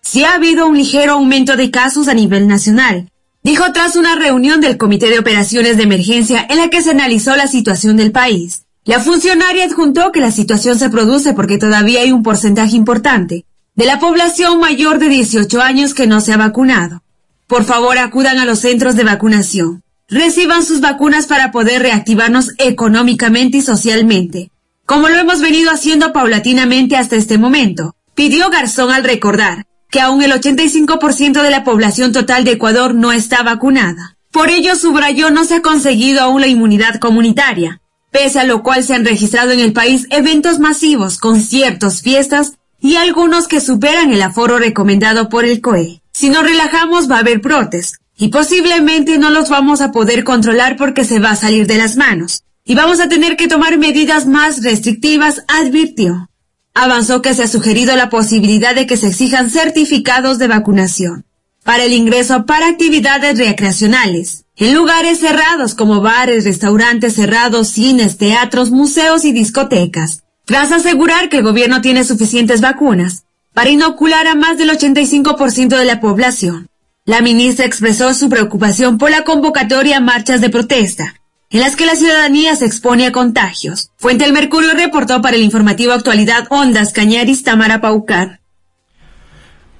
[0.00, 3.10] Sí ha habido un ligero aumento de casos a nivel nacional,
[3.42, 7.36] dijo tras una reunión del Comité de Operaciones de Emergencia en la que se analizó
[7.36, 8.62] la situación del país.
[8.86, 13.44] La funcionaria adjuntó que la situación se produce porque todavía hay un porcentaje importante
[13.76, 17.02] de la población mayor de 18 años que no se ha vacunado.
[17.46, 19.82] Por favor, acudan a los centros de vacunación.
[20.08, 24.50] Reciban sus vacunas para poder reactivarnos económicamente y socialmente,
[24.86, 30.22] como lo hemos venido haciendo paulatinamente hasta este momento, pidió Garzón al recordar que aún
[30.22, 34.16] el 85% de la población total de Ecuador no está vacunada.
[34.30, 38.84] Por ello, subrayó, no se ha conseguido aún la inmunidad comunitaria, pese a lo cual
[38.84, 44.20] se han registrado en el país eventos masivos, conciertos, fiestas y algunos que superan el
[44.20, 46.02] aforo recomendado por el COE.
[46.12, 50.76] Si nos relajamos va a haber brotes y posiblemente no los vamos a poder controlar
[50.76, 54.26] porque se va a salir de las manos y vamos a tener que tomar medidas
[54.26, 56.28] más restrictivas, advirtió.
[56.74, 61.24] Avanzó que se ha sugerido la posibilidad de que se exijan certificados de vacunación
[61.64, 68.70] para el ingreso para actividades recreacionales, en lugares cerrados como bares, restaurantes cerrados, cines, teatros,
[68.70, 74.58] museos y discotecas, tras asegurar que el gobierno tiene suficientes vacunas para inocular a más
[74.58, 76.68] del 85% de la población.
[77.06, 81.86] La ministra expresó su preocupación por la convocatoria a marchas de protesta, en las que
[81.86, 83.90] la ciudadanía se expone a contagios.
[83.96, 88.40] Fuente El Mercurio reportó para el informativo Actualidad Ondas Cañaris Tamara Paucar.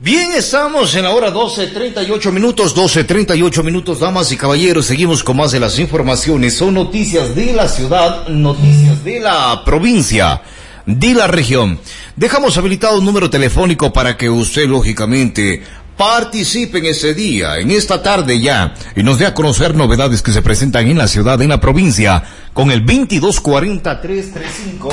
[0.05, 4.85] Bien, estamos en la hora 12.38 minutos, 12.38 minutos, damas y caballeros.
[4.85, 6.59] Seguimos con más de las informaciones.
[6.59, 10.43] Son noticias de la ciudad, noticias de la provincia,
[10.85, 11.81] de la región.
[12.17, 15.63] Dejamos habilitado un número telefónico para que usted, lógicamente,
[15.97, 20.33] participe en ese día, en esta tarde ya, y nos dé a conocer novedades que
[20.33, 24.93] se presentan en la ciudad, en la provincia, con el 2240-335.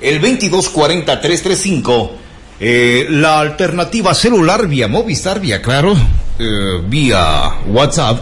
[0.00, 2.25] El 2240-335
[2.58, 5.94] eh, la alternativa celular vía Movistar, vía Claro,
[6.38, 8.20] eh, vía WhatsApp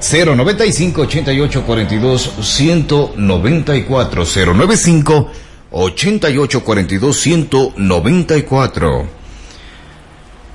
[0.00, 5.30] 095 88 42 194 095
[5.70, 9.08] 88 42 194.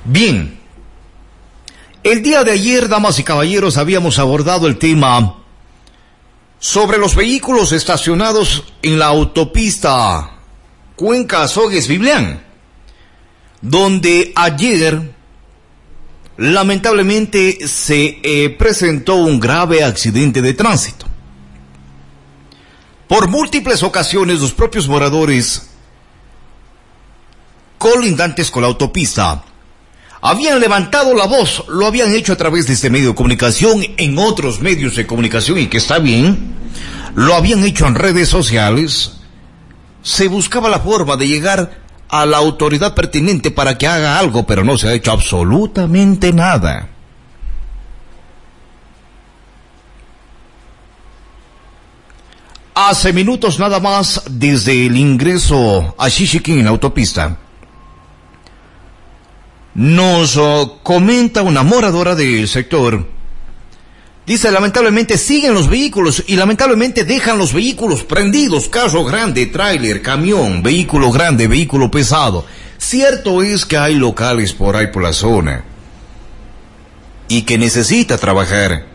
[0.04, 0.60] Bien.
[2.04, 5.38] El día de ayer, damas y caballeros, habíamos abordado el tema
[6.60, 10.30] sobre los vehículos estacionados en la autopista
[10.94, 12.45] Cuenca Azogues Biblián
[13.68, 15.12] donde ayer
[16.36, 21.06] lamentablemente se eh, presentó un grave accidente de tránsito.
[23.08, 25.70] Por múltiples ocasiones los propios moradores
[27.78, 29.42] colindantes con la autopista
[30.20, 34.18] habían levantado la voz, lo habían hecho a través de este medio de comunicación, en
[34.18, 36.54] otros medios de comunicación y que está bien,
[37.14, 39.18] lo habían hecho en redes sociales,
[40.02, 44.64] se buscaba la forma de llegar a la autoridad pertinente para que haga algo, pero
[44.64, 46.88] no se ha hecho absolutamente nada.
[52.74, 57.38] Hace minutos nada más desde el ingreso a Shishikin en la autopista,
[59.74, 63.15] nos oh, comenta una moradora del sector
[64.26, 70.64] Dice, lamentablemente siguen los vehículos y lamentablemente dejan los vehículos prendidos, carro grande, tráiler, camión,
[70.64, 72.44] vehículo grande, vehículo pesado.
[72.76, 75.64] Cierto es que hay locales por ahí por la zona
[77.28, 78.86] y que necesita trabajar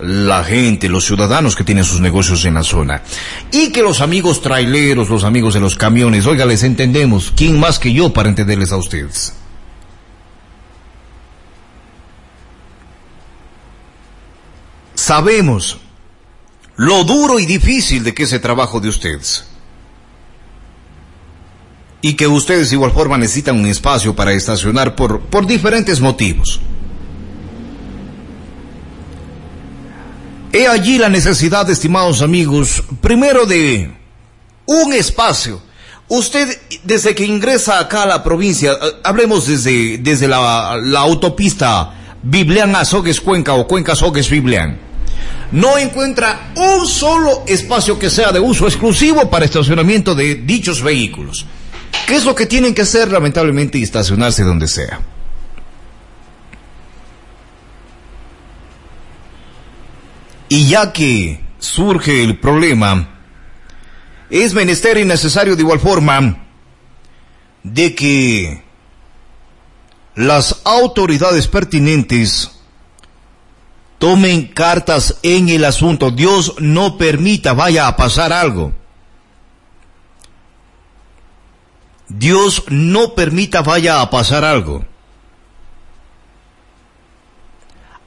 [0.00, 3.02] la gente, los ciudadanos que tienen sus negocios en la zona.
[3.50, 7.30] Y que los amigos traileros, los amigos de los camiones, oiga, les entendemos.
[7.36, 9.34] ¿Quién más que yo para entenderles a ustedes?
[15.12, 15.76] Sabemos
[16.76, 19.44] lo duro y difícil de que ese trabajo de ustedes.
[22.00, 26.60] Y que ustedes de igual forma necesitan un espacio para estacionar por, por diferentes motivos.
[30.50, 33.94] He allí la necesidad, estimados amigos, primero de
[34.64, 35.60] un espacio.
[36.08, 41.92] Usted, desde que ingresa acá a la provincia, eh, hablemos desde, desde la, la autopista
[42.22, 44.91] Biblian Azogues Cuenca o Cuenca Azogues Biblian,
[45.52, 51.46] no encuentra un solo espacio que sea de uso exclusivo para estacionamiento de dichos vehículos.
[52.06, 55.00] ¿Qué es lo que tienen que hacer, lamentablemente, y estacionarse donde sea?
[60.48, 63.20] Y ya que surge el problema,
[64.28, 66.44] es menester y necesario de igual forma
[67.62, 68.62] de que
[70.14, 72.51] las autoridades pertinentes
[74.02, 76.10] tomen cartas en el asunto.
[76.10, 78.72] Dios no permita vaya a pasar algo.
[82.08, 84.84] Dios no permita vaya a pasar algo.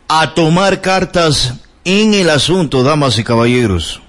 [0.10, 1.54] A tomar cartas
[1.86, 4.02] en el asunto, damas y caballeros.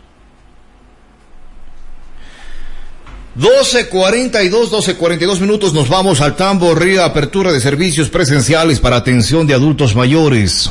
[3.38, 9.94] 12.42, 12.42 minutos nos vamos al tambo, reapertura de servicios presenciales para atención de adultos
[9.94, 10.68] mayores.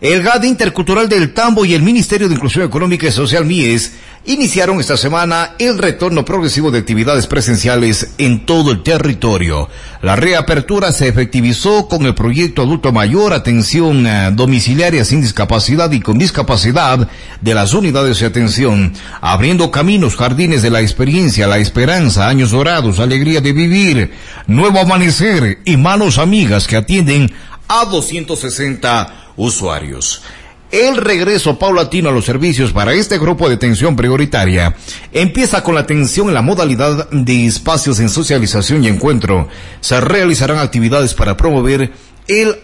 [0.00, 3.92] El GAD Intercultural del Tambo y el Ministerio de Inclusión Económica y Social MIES
[4.24, 9.68] iniciaron esta semana el retorno progresivo de actividades presenciales en todo el territorio.
[10.00, 16.00] La reapertura se efectivizó con el proyecto Adulto Mayor Atención eh, Domiciliaria sin Discapacidad y
[16.00, 17.06] con Discapacidad
[17.42, 23.00] de las unidades de atención, abriendo caminos, jardines de la experiencia, la esperanza, años dorados,
[23.00, 24.12] alegría de vivir,
[24.46, 27.30] nuevo amanecer y manos amigas que atienden
[27.68, 30.22] a 260 usuarios.
[30.70, 34.76] El regreso paulatino a los servicios para este grupo de atención prioritaria
[35.12, 39.48] empieza con la atención en la modalidad de espacios en socialización y encuentro.
[39.80, 41.92] Se realizarán actividades para promover
[42.28, 42.54] el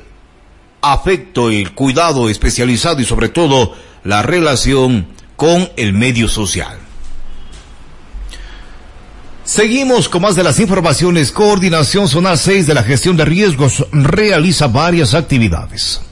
[0.83, 3.75] afecto, el cuidado especializado y sobre todo
[4.05, 6.79] la relación con el medio social.
[9.43, 11.33] Seguimos con más de las informaciones.
[11.33, 16.06] Coordinación Zonal 6 de la Gestión de Riesgos realiza varias actividades.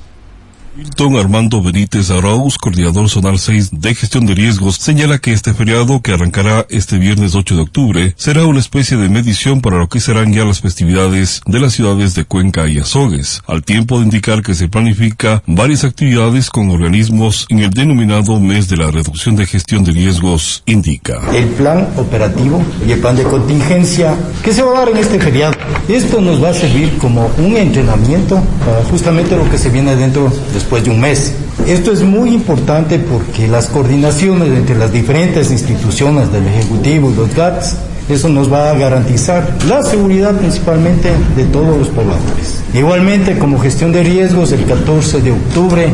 [0.76, 6.02] Milton Armando Benítez Arauz, coordinador zonal 6 de gestión de riesgos, señala que este feriado,
[6.02, 10.00] que arrancará este viernes 8 de octubre, será una especie de medición para lo que
[10.00, 14.42] serán ya las festividades de las ciudades de Cuenca y Azogues, al tiempo de indicar
[14.42, 19.46] que se planifica varias actividades con organismos en el denominado mes de la reducción de
[19.46, 21.20] gestión de riesgos, indica.
[21.32, 25.20] El plan operativo y el plan de contingencia que se va a dar en este
[25.20, 25.54] feriado.
[25.88, 30.32] Esto nos va a servir como un entrenamiento para justamente lo que se viene dentro
[30.52, 31.34] de después de un mes.
[31.66, 37.34] Esto es muy importante porque las coordinaciones entre las diferentes instituciones del Ejecutivo y los
[37.34, 37.76] GATS,
[38.08, 42.62] eso nos va a garantizar la seguridad principalmente de todos los pobladores.
[42.72, 45.88] Igualmente, como gestión de riesgos, el 14 de octubre,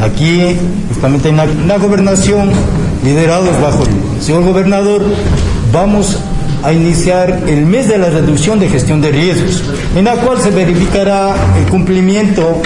[0.00, 0.56] aquí,
[0.88, 2.50] justamente en la, gobernación,
[3.04, 5.02] liderados bajo el señor gobernador,
[5.72, 6.18] vamos
[6.64, 9.62] a iniciar el mes de la reducción de gestión de riesgos,
[9.94, 12.62] en la cual se verificará el cumplimiento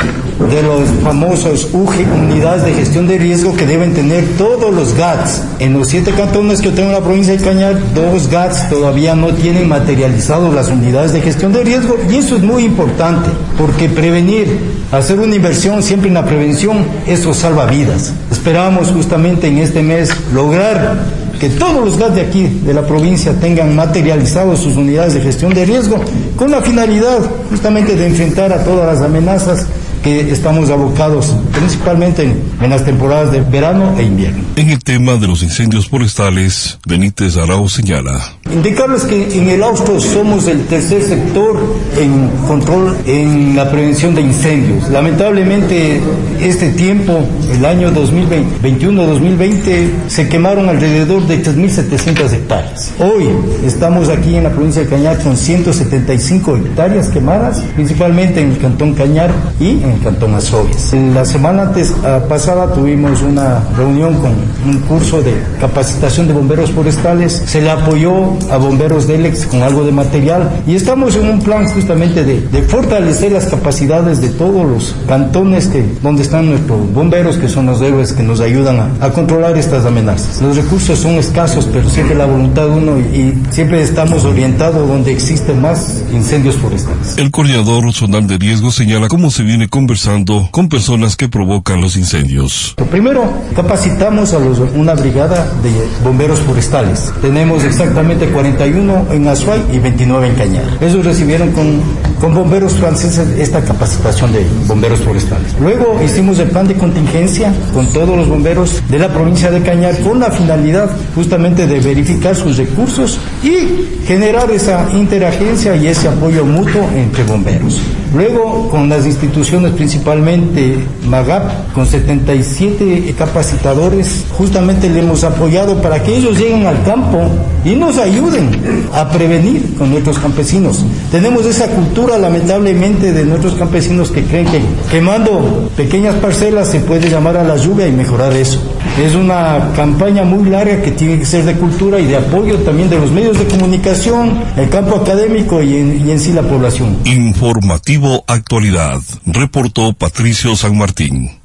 [0.50, 5.42] de los famosos UGE, unidades de gestión de riesgo que deben tener todos los GATS.
[5.58, 9.34] En los siete cantones que tengo en la provincia de Cañar, dos GATS todavía no
[9.34, 14.60] tienen materializado las unidades de gestión de riesgo y eso es muy importante porque prevenir,
[14.92, 18.12] hacer una inversión siempre en la prevención, eso salva vidas.
[18.30, 20.96] Esperamos justamente en este mes lograr
[21.38, 25.54] que todos los GATS de aquí, de la provincia, tengan materializado sus unidades de gestión
[25.54, 25.96] de riesgo
[26.36, 27.18] con la finalidad
[27.50, 29.66] justamente de enfrentar a todas las amenazas
[30.08, 34.42] que estamos abocados principalmente en, en, las temporadas de verano e invierno.
[34.56, 38.18] En el tema de los incendios forestales, Benítez Arau señala.
[38.50, 41.60] Indicarles que en el Austro somos el tercer sector
[41.98, 44.88] en control en la prevención de incendios.
[44.88, 46.00] Lamentablemente
[46.40, 47.20] este tiempo,
[47.52, 52.92] el año 2021-2020, se quemaron alrededor de 3.700 hectáreas.
[52.98, 53.28] Hoy
[53.64, 58.94] estamos aquí en la provincia de Cañar con 175 hectáreas quemadas, principalmente en el cantón
[58.94, 60.92] Cañar y en el Cantón Azogues.
[61.14, 64.32] La semana antes, uh, pasada tuvimos una reunión con
[64.66, 67.42] un curso de capacitación de bomberos forestales.
[67.46, 71.40] Se le apoyó a bomberos de Elex con algo de material y estamos en un
[71.40, 76.92] plan justamente de, de fortalecer las capacidades de todos los cantones que, donde están nuestros
[76.92, 80.40] bomberos, que son los héroes que nos ayudan a, a controlar estas amenazas.
[80.42, 85.12] Los recursos son escasos, pero siempre la voluntad uno y, y siempre estamos orientados donde
[85.12, 87.16] existen más incendios forestales.
[87.16, 91.96] El coordinador zonal de riesgo señala cómo se viene conversando con personas que provocan los
[91.96, 92.74] incendios.
[92.90, 93.22] Primero,
[93.54, 95.70] capacitamos a los, una brigada de
[96.02, 97.12] bomberos forestales.
[97.22, 100.64] Tenemos exactamente 41 en Azuay y 29 en Cañar.
[100.80, 101.80] Ellos recibieron con,
[102.20, 105.54] con bomberos franceses esta capacitación de bomberos forestales.
[105.60, 109.96] Luego hicimos el plan de contingencia con todos los bomberos de la provincia de Cañar
[110.00, 116.44] con la finalidad justamente de verificar sus recursos y generar esa interagencia y ese apoyo
[116.44, 117.80] mutuo entre bomberos.
[118.14, 126.16] Luego, con las instituciones, principalmente MAGAP, con 77 capacitadores, justamente le hemos apoyado para que
[126.16, 127.20] ellos lleguen al campo
[127.64, 128.50] y nos ayuden
[128.94, 130.84] a prevenir con nuestros campesinos.
[131.10, 137.10] Tenemos esa cultura, lamentablemente, de nuestros campesinos que creen que quemando pequeñas parcelas se puede
[137.10, 138.60] llamar a la lluvia y mejorar eso.
[139.04, 142.90] Es una campaña muy larga que tiene que ser de cultura y de apoyo también
[142.90, 146.96] de los medios de comunicación, el campo académico y en, sí la población.
[147.04, 151.40] Informativo Actualidad, reportó Patricio San Martín.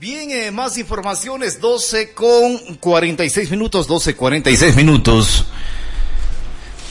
[0.00, 5.44] Bien, eh, más informaciones, 12 con 46 minutos, 12, 46 minutos.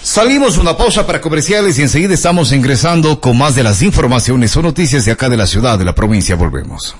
[0.04, 4.62] Salimos una pausa para comerciales y enseguida estamos ingresando con más de las informaciones o
[4.62, 6.36] noticias de acá de la ciudad, de la provincia.
[6.36, 6.96] Volvemos.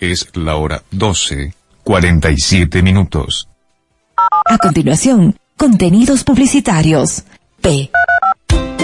[0.00, 3.48] Es la hora 12, 47 minutos.
[4.46, 7.24] A continuación, contenidos publicitarios.
[7.62, 7.90] P.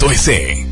[0.00, 0.63] www.ucacue.edu.es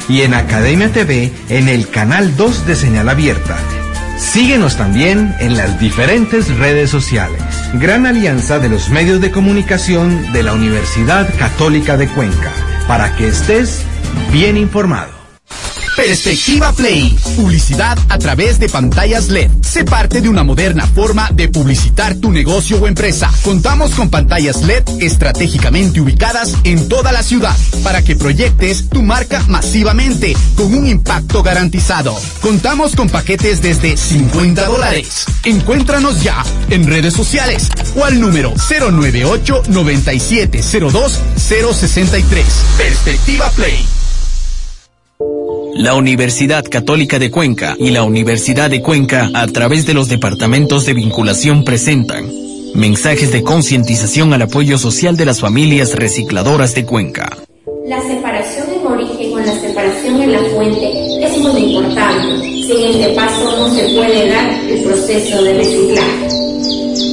[0.10, 3.58] Y en Academia TV en el canal 2 de señal abierta.
[4.18, 7.42] Síguenos también en las diferentes redes sociales.
[7.76, 12.52] Gran alianza de los medios de comunicación de la Universidad Católica de Cuenca,
[12.88, 13.84] para que estés
[14.32, 15.17] bien informado.
[15.98, 17.18] Perspectiva Play.
[17.36, 19.50] Publicidad a través de pantallas LED.
[19.64, 23.32] Sé parte de una moderna forma de publicitar tu negocio o empresa.
[23.44, 29.44] Contamos con pantallas LED estratégicamente ubicadas en toda la ciudad para que proyectes tu marca
[29.48, 32.16] masivamente con un impacto garantizado.
[32.42, 35.26] Contamos con paquetes desde 50 dólares.
[35.46, 42.46] Encuéntranos ya en redes sociales o al número 098 9702 063.
[42.78, 44.07] Perspectiva Play.
[45.76, 50.86] La Universidad Católica de Cuenca y la Universidad de Cuenca, a través de los departamentos
[50.86, 52.32] de vinculación, presentan
[52.74, 57.38] mensajes de concientización al apoyo social de las familias recicladoras de Cuenca.
[57.88, 62.44] La separación en origen o la separación en la fuente es muy importante.
[62.64, 66.28] Sin este paso no se puede dar el proceso de reciclaje.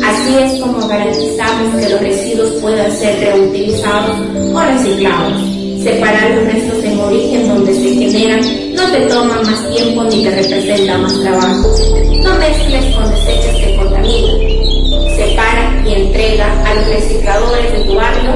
[0.04, 4.18] Así es como garantizamos que los residuos puedan ser reutilizados
[4.52, 5.63] o reciclados.
[5.84, 8.40] Separar los restos en origen donde se generan
[8.74, 11.74] no te toma más tiempo ni te representa más trabajo.
[12.22, 15.14] No mezcles con desechos que contaminan.
[15.14, 18.30] Separa y entrega a los recicladores de tu barrio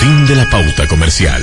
[0.00, 1.42] Fin de la pauta comercial.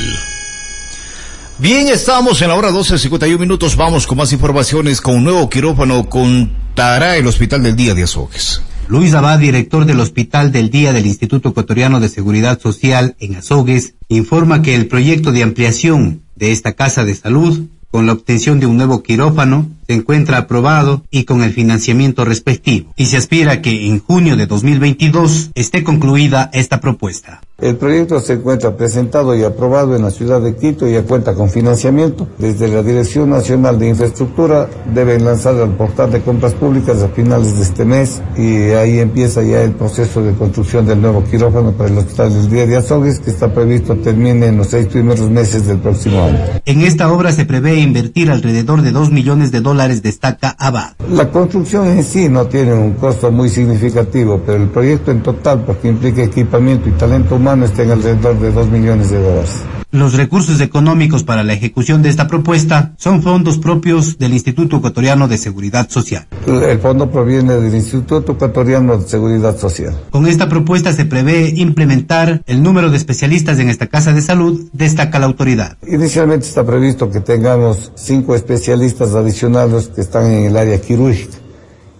[1.59, 3.75] Bien, estamos en la hora 12.51 minutos.
[3.75, 4.99] Vamos con más informaciones.
[4.99, 8.63] Con un nuevo quirófano contará el Hospital del Día de Azogues.
[8.87, 13.93] Luis Abad, director del Hospital del Día del Instituto Ecuatoriano de Seguridad Social en Azogues,
[14.07, 18.65] informa que el proyecto de ampliación de esta casa de salud, con la obtención de
[18.65, 23.87] un nuevo quirófano, se encuentra aprobado y con el financiamiento respectivo, y se aspira que
[23.87, 27.41] en junio de 2022 esté concluida esta propuesta.
[27.59, 31.33] El proyecto se encuentra presentado y aprobado en la ciudad de Quito y ya cuenta
[31.33, 32.27] con financiamiento.
[32.37, 37.55] Desde la Dirección Nacional de Infraestructura deben lanzar al portal de compras públicas a finales
[37.55, 41.89] de este mes y ahí empieza ya el proceso de construcción del nuevo quirófano para
[41.89, 45.65] el Hospital del Día de Azogues que está previsto termine en los seis primeros meses
[45.65, 46.37] del próximo año.
[46.63, 50.93] En esta obra se prevé invertir alrededor de dos millones de dólares, destaca Abad.
[51.11, 55.63] La construcción en sí no tiene un costo muy significativo, pero el proyecto en total,
[55.65, 59.51] porque implica equipamiento y talento humano, estén alrededor de 2 millones de dólares.
[59.89, 65.29] Los recursos económicos para la ejecución de esta propuesta son fondos propios del Instituto Ecuatoriano
[65.29, 66.27] de Seguridad Social.
[66.45, 69.95] El fondo proviene del Instituto Ecuatoriano de Seguridad Social.
[70.09, 74.67] Con esta propuesta se prevé implementar el número de especialistas en esta casa de salud,
[74.73, 75.77] destaca la autoridad.
[75.87, 81.37] Inicialmente está previsto que tengamos cinco especialistas adicionales que están en el área quirúrgica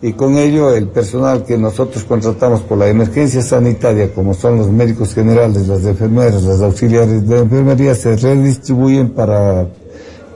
[0.01, 4.69] y con ello el personal que nosotros contratamos por la emergencia sanitaria, como son los
[4.69, 9.67] médicos generales, las enfermeras, las auxiliares de enfermería, se redistribuyen para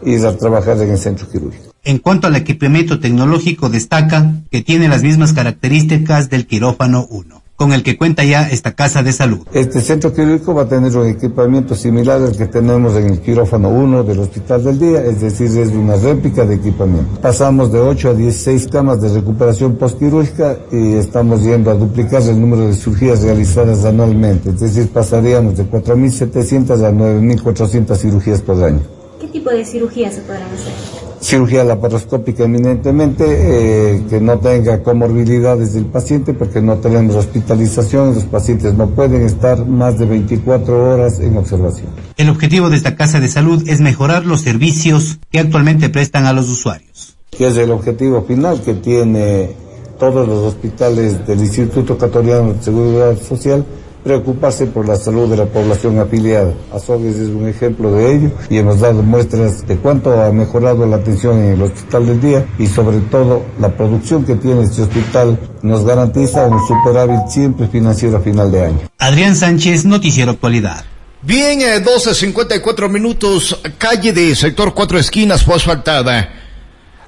[0.04, 1.72] ir a trabajar en el centro quirúrgico.
[1.84, 7.74] En cuanto al equipamiento tecnológico, destaca que tiene las mismas características del quirófano 1 con
[7.74, 9.42] el que cuenta ya esta casa de salud.
[9.54, 13.70] Este centro quirúrgico va a tener un equipamiento similar al que tenemos en el quirófano
[13.70, 17.22] 1 del Hospital del Día, es decir, es una réplica de equipamiento.
[17.22, 22.42] Pasamos de 8 a 16 camas de recuperación postquirúrgica y estamos yendo a duplicar el
[22.42, 28.82] número de cirugías realizadas anualmente, es decir, pasaríamos de 4.700 a 9.400 cirugías por año.
[29.20, 31.01] ¿Qué tipo de cirugías se podrán hacer?
[31.22, 38.24] Cirugía laparoscópica eminentemente, eh, que no tenga comorbilidades del paciente, porque no tenemos hospitalización, los
[38.26, 41.88] pacientes no pueden estar más de 24 horas en observación.
[42.18, 46.34] El objetivo de esta casa de salud es mejorar los servicios que actualmente prestan a
[46.34, 47.16] los usuarios.
[47.30, 49.52] Que es el objetivo final que tiene
[50.00, 53.64] todos los hospitales del Instituto Ecuatoriano de Seguridad Social,
[54.04, 56.54] preocuparse por la salud de la población afiliada.
[56.74, 60.98] Azogues es un ejemplo de ello y hemos dado muestras de cuánto ha mejorado la
[60.98, 65.40] atención en el hospital del día y sobre todo la producción que tiene este hospital
[65.62, 68.80] nos garantiza un superávit siempre financiero a final de año.
[68.98, 70.86] Adrián Sánchez, Noticiero Actualidad.
[71.24, 76.30] Bien, eh, 12.54 minutos, calle de sector Cuatro Esquinas fue asfaltada.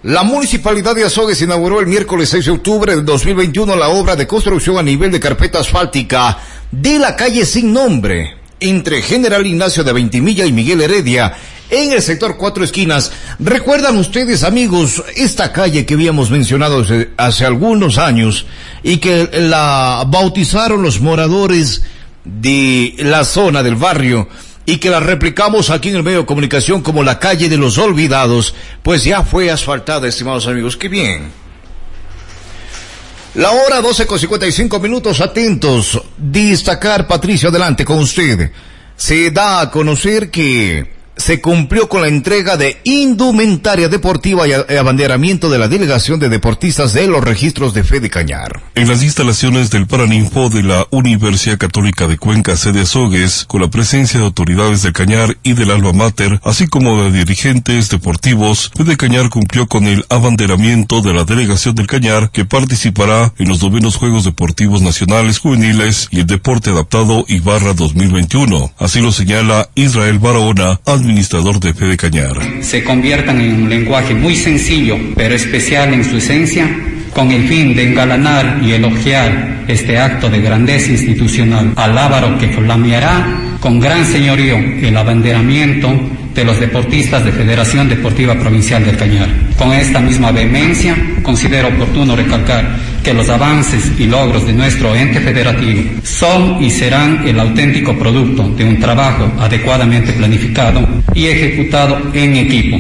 [0.04, 4.28] La Municipalidad de Azogues inauguró el miércoles 6 de octubre de 2021 la obra de
[4.28, 6.38] construcción a nivel de carpeta asfáltica
[6.74, 11.36] de la calle sin nombre entre General Ignacio de Ventimilla y Miguel Heredia
[11.70, 13.12] en el sector Cuatro Esquinas.
[13.38, 18.48] ¿Recuerdan ustedes, amigos, esta calle que habíamos mencionado hace, hace algunos años
[18.82, 21.84] y que la bautizaron los moradores
[22.26, 24.28] de la zona del barrio?
[24.66, 27.78] y que la replicamos aquí en el medio de comunicación como la calle de los
[27.78, 30.78] olvidados, pues ya fue asfaltada, estimados amigos.
[30.78, 31.43] ¡Qué bien!
[33.36, 36.00] La hora 12 con 55 minutos, atentos.
[36.18, 38.52] Destacar, Patricio, adelante con usted.
[38.96, 45.50] Se da a conocer que se cumplió con la entrega de indumentaria deportiva y abanderamiento
[45.50, 48.62] de la delegación de deportistas de los registros de fe de Cañar.
[48.76, 53.70] En las instalaciones del Paraninfo de la Universidad Católica de Cuenca, sede Azogues, con la
[53.70, 58.84] presencia de autoridades de Cañar y del Alba Mater, así como de dirigentes deportivos, Fe
[58.84, 63.62] de Cañar cumplió con el abanderamiento de la delegación del Cañar que participará en los
[63.62, 68.72] novenos Juegos Deportivos Nacionales Juveniles y el Deporte Adaptado Ibarra 2021.
[68.78, 72.34] Así lo señala Israel Barahona, administrador de Fe de Cañar.
[72.62, 76.66] Se conviertan en un lenguaje muy sencillo, pero especial en su esencia,
[77.14, 81.74] con el fin de engalanar y elogiar este acto de grandeza institucional.
[81.76, 85.92] Alábaro que flameará con gran señorío el abanderamiento
[86.34, 89.30] de los deportistas de Federación Deportiva Provincial del Cañar.
[89.58, 95.20] Con esta misma vehemencia, considero oportuno recalcar que los avances y logros de nuestro ente
[95.20, 102.38] federativo son y serán el auténtico producto de un trabajo adecuadamente planificado y ejecutado en
[102.38, 102.80] equipo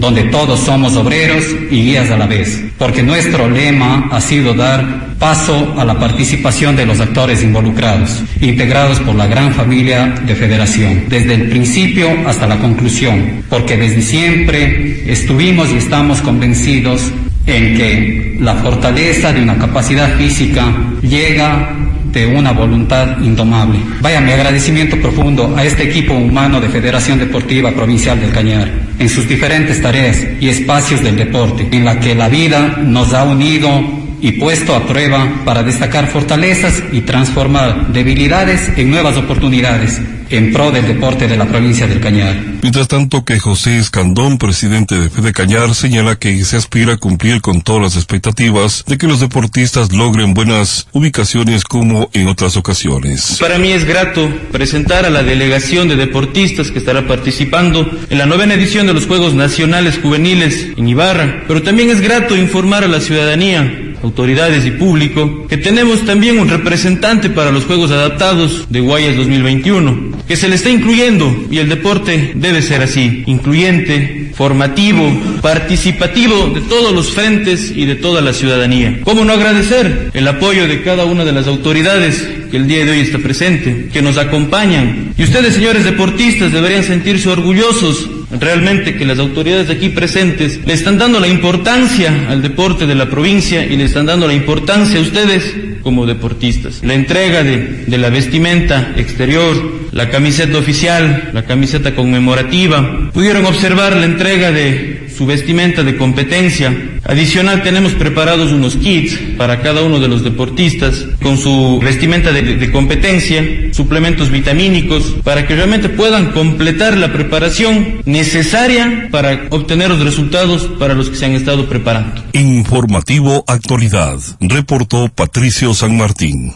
[0.00, 5.10] donde todos somos obreros y guías a la vez, porque nuestro lema ha sido dar
[5.18, 11.04] paso a la participación de los actores involucrados, integrados por la gran familia de federación,
[11.08, 17.12] desde el principio hasta la conclusión, porque desde siempre estuvimos y estamos convencidos
[17.50, 20.64] en que la fortaleza de una capacidad física
[21.02, 21.76] llega
[22.12, 23.78] de una voluntad indomable.
[24.00, 29.08] Vaya mi agradecimiento profundo a este equipo humano de Federación Deportiva Provincial del Cañar, en
[29.08, 33.99] sus diferentes tareas y espacios del deporte, en la que la vida nos ha unido
[34.20, 40.00] y puesto a prueba para destacar fortalezas y transformar debilidades en nuevas oportunidades
[40.30, 42.36] en pro del deporte de la provincia del Cañar.
[42.62, 47.40] Mientras tanto que José Escandón, presidente de Fede Cañar, señala que se aspira a cumplir
[47.40, 53.38] con todas las expectativas de que los deportistas logren buenas ubicaciones como en otras ocasiones.
[53.40, 58.26] Para mí es grato presentar a la delegación de deportistas que estará participando en la
[58.26, 62.88] novena edición de los Juegos Nacionales Juveniles en Ibarra, pero también es grato informar a
[62.88, 68.80] la ciudadanía autoridades y público, que tenemos también un representante para los Juegos Adaptados de
[68.80, 75.10] Guayas 2021, que se le está incluyendo y el deporte debe ser así, incluyente, formativo,
[75.42, 79.00] participativo de todos los frentes y de toda la ciudadanía.
[79.04, 82.92] ¿Cómo no agradecer el apoyo de cada una de las autoridades que el día de
[82.92, 85.12] hoy está presente, que nos acompañan?
[85.18, 88.08] Y ustedes, señores deportistas, deberían sentirse orgullosos
[88.38, 93.08] realmente que las autoridades aquí presentes le están dando la importancia al deporte de la
[93.10, 96.82] provincia y le están dando la importancia a ustedes como deportistas.
[96.82, 103.10] La entrega de, de la vestimenta exterior, la camiseta oficial, la camiseta conmemorativa.
[103.12, 104.89] Pudieron observar la entrega de
[105.20, 106.74] su vestimenta de competencia.
[107.04, 112.56] Adicional tenemos preparados unos kits para cada uno de los deportistas con su vestimenta de,
[112.56, 120.02] de, competencia, suplementos vitamínicos, para que realmente puedan completar la preparación necesaria para obtener los
[120.02, 122.22] resultados para los que se han estado preparando.
[122.32, 124.18] Informativo Actualidad.
[124.40, 126.54] Reportó Patricio San Martín.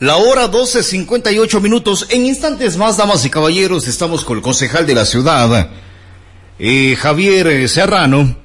[0.00, 2.06] La hora 12.58 minutos.
[2.10, 5.70] En instantes más, damas y caballeros, estamos con el concejal de la ciudad,
[6.60, 8.36] eh, Javier Serrano,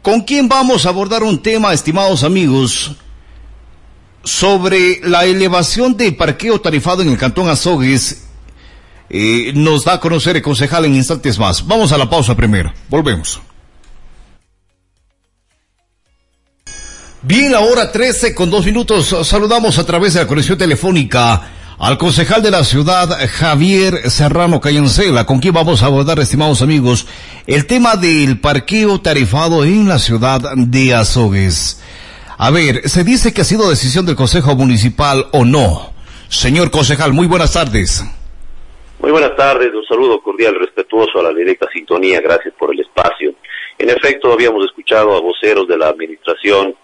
[0.00, 2.92] con quien vamos a abordar un tema, estimados amigos,
[4.24, 8.24] sobre la elevación de parqueo tarifado en el Cantón Azogues.
[9.10, 11.66] Eh, nos da a conocer el concejal en instantes más.
[11.66, 12.72] Vamos a la pausa primero.
[12.88, 13.40] Volvemos.
[17.22, 19.14] Bien, la hora 13 con dos minutos.
[19.28, 25.26] Saludamos a través de la conexión telefónica al concejal de la ciudad, Javier Serrano Cayencela,
[25.26, 27.06] con quien vamos a abordar, estimados amigos,
[27.46, 31.84] el tema del parqueo tarifado en la ciudad de Azogues.
[32.38, 35.92] A ver, se dice que ha sido decisión del Consejo Municipal o no.
[36.30, 38.02] Señor concejal, muy buenas tardes.
[38.98, 43.34] Muy buenas tardes, un saludo cordial, respetuoso a la directa sintonía, gracias por el espacio.
[43.76, 46.74] En efecto, habíamos escuchado a voceros de la administración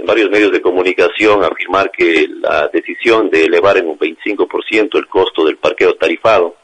[0.00, 5.06] en varios medios de comunicación afirmar que la decisión de elevar en un 25% el
[5.08, 6.56] costo del parqueo tarifado,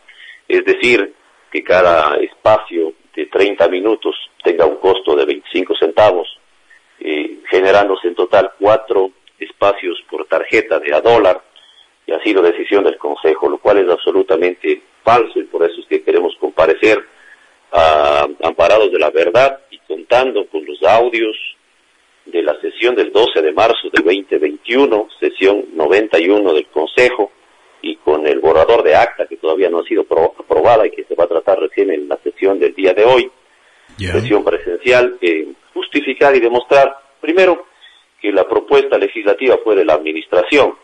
[0.49, 1.13] es decir,
[1.51, 6.27] que cada espacio de 30 minutos tenga un costo de 25 centavos,
[6.99, 11.43] eh, generándose en total cuatro espacios por tarjeta de a dólar,
[12.07, 15.87] y ha sido decisión del Consejo, lo cual es absolutamente falso y por eso es
[15.89, 17.05] que queremos comparecer
[17.73, 21.37] a, amparados de la verdad y contando con los audios,
[22.27, 27.31] de la sesión del 12 de marzo del 2021, sesión 91 del Consejo,
[27.83, 31.15] y con el borrador de acta que todavía no ha sido aprobada y que se
[31.15, 33.31] va a tratar recién en la sesión del día de hoy,
[33.97, 37.67] sesión presencial, eh, justificar y demostrar, primero,
[38.21, 40.75] que la propuesta legislativa fue de la Administración,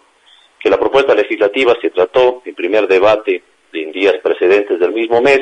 [0.61, 5.41] que la propuesta legislativa se trató en primer debate en días precedentes del mismo mes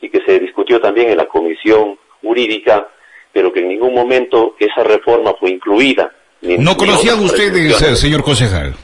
[0.00, 2.88] y que se discutió también en la comisión jurídica,
[3.36, 6.10] pero que en ningún momento esa reforma fue incluida.
[6.40, 8.74] ¿No conocían ustedes, eh, señor concejal?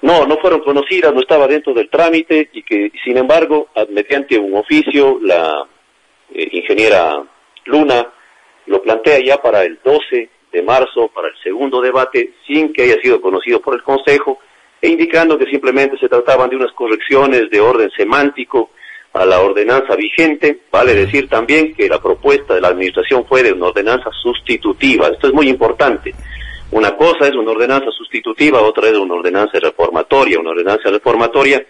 [0.00, 4.54] No, no fueron conocidas, no estaba dentro del trámite y que, sin embargo, mediante un
[4.56, 5.62] oficio, la
[6.32, 7.22] eh, ingeniera
[7.66, 8.08] Luna
[8.64, 12.96] lo plantea ya para el 12 de marzo, para el segundo debate, sin que haya
[13.02, 14.38] sido conocido por el Consejo,
[14.80, 18.70] e indicando que simplemente se trataban de unas correcciones de orden semántico
[19.12, 23.52] a la ordenanza vigente, vale decir también que la propuesta de la Administración fue de
[23.52, 26.14] una ordenanza sustitutiva, esto es muy importante.
[26.72, 30.38] Una cosa es una ordenanza sustitutiva, otra es una ordenanza reformatoria.
[30.38, 31.64] Una ordenanza reformatoria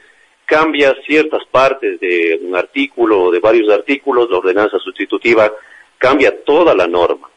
[0.45, 5.51] cambia ciertas partes de un artículo o de varios artículos, la ordenanza sustitutiva
[5.97, 7.29] cambia toda la norma.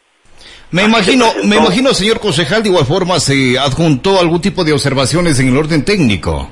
[0.71, 5.39] Me imagino, me imagino, señor concejal, de igual forma se adjuntó algún tipo de observaciones
[5.39, 6.49] en el orden técnico.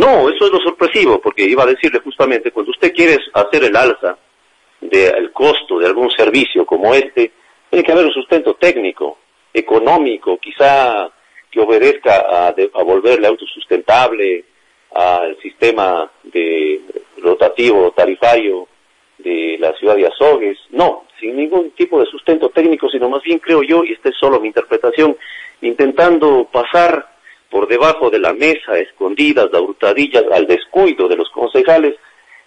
[0.00, 3.76] No, eso es lo sorpresivo, porque iba a decirle justamente, cuando usted quiere hacer el
[3.76, 4.16] alza
[4.80, 7.32] del costo de algún servicio como este,
[7.68, 9.18] tiene que haber un sustento técnico,
[9.52, 11.10] económico, quizá
[11.50, 14.46] que obedezca a, a volverle autosustentable
[14.94, 16.80] al sistema de
[17.18, 18.68] rotativo tarifario
[19.18, 20.58] de la ciudad de Azogues.
[20.70, 24.16] No, sin ningún tipo de sustento técnico, sino más bien creo yo, y esta es
[24.18, 25.14] solo mi interpretación,
[25.60, 27.09] intentando pasar
[27.50, 31.96] por debajo de la mesa, escondidas, de hurtadillas, al descuido de los concejales,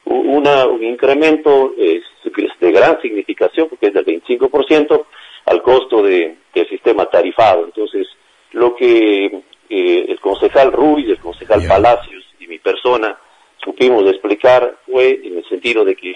[0.05, 5.05] una, un incremento de gran significación, porque es del 25%,
[5.45, 7.65] al costo de, del sistema tarifado.
[7.65, 8.07] Entonces,
[8.51, 9.25] lo que
[9.69, 13.17] eh, el concejal Ruiz, el concejal Palacios y mi persona
[13.63, 16.13] supimos explicar fue en el sentido de que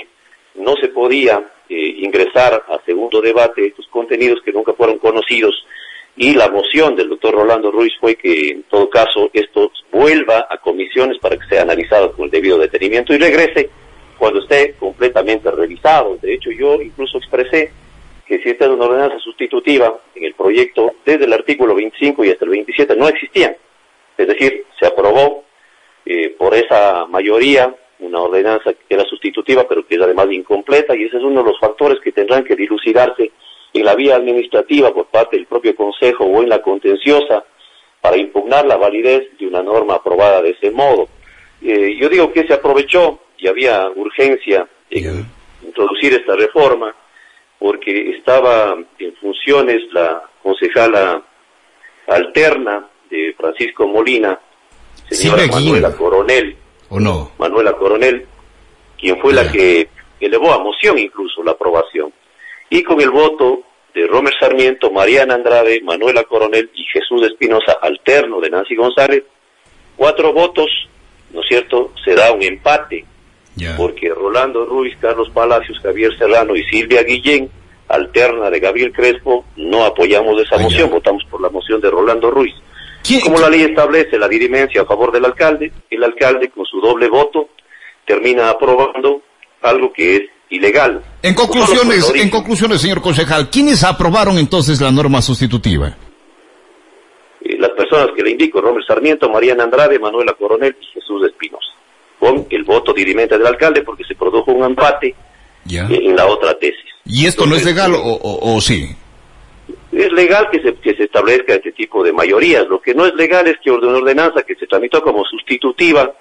[0.56, 5.56] no se podía eh, ingresar a segundo debate estos contenidos que nunca fueron conocidos
[6.18, 10.58] y la moción del doctor Rolando Ruiz fue que en todo caso esto vuelva a
[10.58, 13.70] comisiones para que sea analizado con el debido detenimiento y regrese
[14.18, 16.18] cuando esté completamente revisado.
[16.18, 17.72] De hecho yo incluso expresé
[18.26, 22.32] que si esta es una ordenanza sustitutiva en el proyecto desde el artículo 25 y
[22.32, 23.56] hasta el 27 no existían.
[24.18, 25.46] Es decir, se aprobó
[26.04, 31.04] eh, por esa mayoría una ordenanza que era sustitutiva, pero que es además incompleta, y
[31.04, 33.32] ese es uno de los factores que tendrán que dilucidarse
[33.74, 37.44] en la vía administrativa por parte del propio Consejo o en la contenciosa
[38.02, 41.10] para impugnar la validez de una norma aprobada de ese modo.
[41.62, 45.26] Eh, yo digo que se aprovechó y había urgencia en
[45.64, 46.96] introducir esta reforma
[47.60, 51.24] porque estaba en funciones la concejala
[52.08, 54.40] alterna de Francisco Molina,
[55.10, 56.56] señora Manuela Coronel,
[56.90, 57.32] ¿O no?
[57.38, 58.26] Manuela Coronel,
[58.98, 59.90] quien fue la que
[60.20, 62.14] elevó a moción incluso la aprobación.
[62.70, 63.64] Y con el voto
[63.94, 69.24] de Romer Sarmiento, Mariana Andrade, Manuela Coronel y Jesús Espinosa, alterno de Nancy González,
[69.96, 70.70] cuatro votos,
[71.32, 73.06] ¿no es cierto?, se da un empate,
[73.76, 77.50] porque Rolando Ruiz, Carlos Palacios, Javier Serrano y Silvia Guillén,
[77.88, 82.54] alterna de Gabriel Crespo, no apoyamos esa moción, votamos por la moción de Rolando Ruiz.
[83.24, 87.08] Como la ley establece la dirimencia a favor del alcalde, el alcalde con su doble
[87.08, 87.50] voto
[88.06, 89.22] termina aprobando
[89.62, 91.02] algo que es ilegal.
[91.22, 95.96] En conclusiones, en conclusiones, señor concejal, ¿quiénes aprobaron entonces la norma sustitutiva?
[97.42, 101.74] Eh, las personas que le indico, Romero Sarmiento, Mariana Andrade, Manuela Coronel y Jesús Espinosa,
[102.20, 105.16] con el voto dirimente del alcalde porque se produjo un empate
[105.70, 106.86] en la otra tesis.
[107.06, 108.96] ¿Y esto no es legal o sí?
[109.92, 112.68] es legal que se, que se establezca este tipo de mayorías.
[112.68, 116.14] Lo que no es legal es que una ordenanza que se tramitó como sustitutiva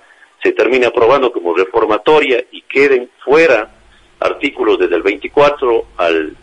[0.43, 3.71] se termine aprobando como reformatoria y queden fuera
[4.21, 6.37] artículos desde el 24 al,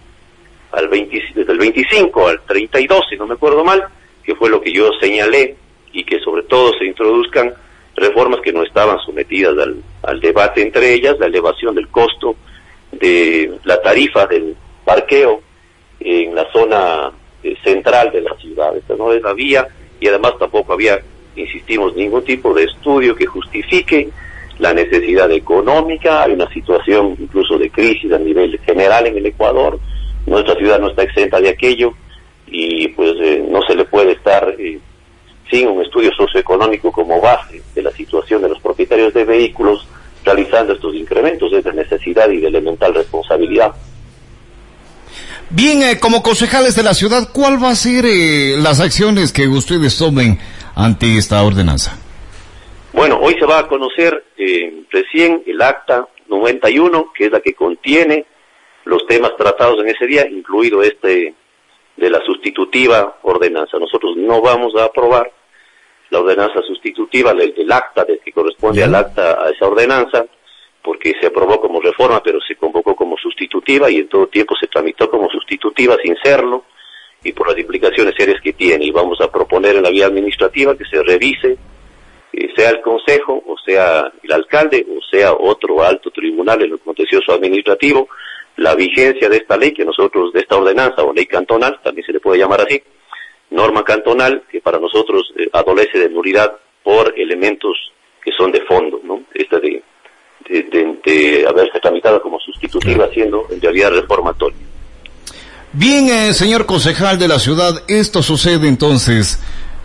[0.72, 3.84] al 20, desde el 25 al 32, si no me acuerdo mal,
[4.24, 5.58] que fue lo que yo señalé,
[5.94, 7.54] y que sobre todo se introduzcan
[7.96, 9.56] reformas que no estaban sometidas
[10.02, 12.36] al, debate entre ellas, la elevación del costo
[12.92, 15.42] de la tarifa del parqueo
[16.00, 17.12] en la zona
[17.44, 18.76] eh, central de la ciudad.
[18.76, 19.68] Esta no es la vía
[20.00, 21.00] y además tampoco había,
[21.36, 24.10] insistimos, ningún tipo de estudio que justifique
[24.60, 26.24] la necesidad económica.
[26.24, 29.80] Hay una situación incluso de crisis a nivel general en el Ecuador.
[30.26, 31.94] Nuestra ciudad no está exenta de aquello
[32.48, 34.80] y pues eh, no se le puede estar eh,
[35.50, 39.88] sin un estudio socioeconómico como base de la situación de los propietarios de vehículos
[40.24, 43.74] realizando estos incrementos es de necesidad y de elemental responsabilidad.
[45.50, 48.06] Bien, eh, como concejales de la ciudad, ¿cuál va a ser
[48.58, 50.40] las acciones que ustedes tomen
[50.76, 51.98] ante esta ordenanza?
[52.94, 57.54] Bueno, hoy se va a conocer eh, recién el acta 91, que es la que
[57.54, 58.26] contiene
[58.86, 61.34] los temas tratados en ese día, incluido este
[61.98, 63.78] de la sustitutiva ordenanza.
[63.80, 65.32] Nosotros no vamos a aprobar
[66.12, 70.26] la ordenanza sustitutiva, el, el acta de, que corresponde al acta a esa ordenanza,
[70.84, 74.68] porque se aprobó como reforma, pero se convocó como sustitutiva y en todo tiempo se
[74.68, 76.66] tramitó como sustitutiva sin serlo
[77.24, 78.86] y por las implicaciones serias que tiene.
[78.86, 81.58] Y vamos a proponer en la vía administrativa que se revise,
[82.34, 86.80] eh, sea el Consejo, o sea el alcalde, o sea otro alto tribunal en el
[86.80, 88.10] contencioso administrativo,
[88.58, 92.14] la vigencia de esta ley que nosotros, de esta ordenanza o ley cantonal, también se
[92.14, 92.82] le puede llamar así,
[93.50, 96.52] norma cantonal que para nosotros eh, adolece de nulidad
[96.84, 97.78] por elementos
[98.24, 99.22] que son de fondo, ¿no?
[99.34, 99.82] Esta de,
[100.50, 104.58] de, de- de haberse tramitado como sustitutiva siendo en realidad reformatoria.
[105.74, 109.42] Bien, eh, señor concejal de la ciudad, esto sucede entonces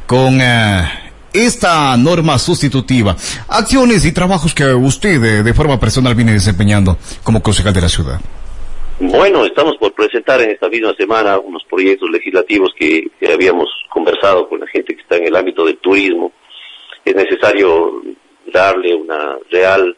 [0.07, 0.85] con eh,
[1.33, 3.17] esta norma sustitutiva.
[3.49, 7.89] Acciones y trabajos que usted eh, de forma personal viene desempeñando como concejal de la
[7.89, 8.21] ciudad.
[9.01, 14.59] Bueno, estamos por presentar en esta misma semana unos proyectos legislativos que, habíamos conversado con
[14.59, 16.33] la gente que está en el ámbito del turismo.
[17.05, 18.03] Es necesario
[18.53, 19.97] darle una real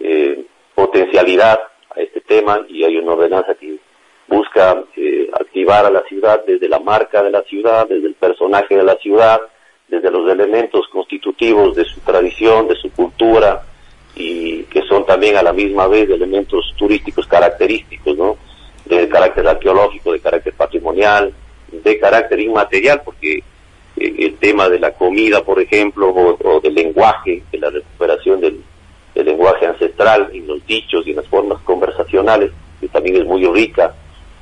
[0.00, 0.44] eh,
[0.74, 1.58] potencialidad
[1.96, 3.78] a este tema y hay una ordenanza que
[4.28, 8.76] busca eh, activar a la ciudad desde la marca de la ciudad, desde el personaje
[8.76, 9.40] de la ciudad,
[9.96, 13.62] desde los elementos constitutivos de su tradición, de su cultura
[14.14, 18.36] y que son también a la misma vez elementos turísticos característicos, ¿no?
[18.84, 21.32] De carácter arqueológico, de carácter patrimonial,
[21.70, 23.38] de carácter inmaterial, porque
[23.96, 28.62] eh, el tema de la comida, por ejemplo, o, del lenguaje, de la recuperación del,
[29.14, 33.94] del lenguaje ancestral en los dichos y las formas conversacionales, que también es muy rica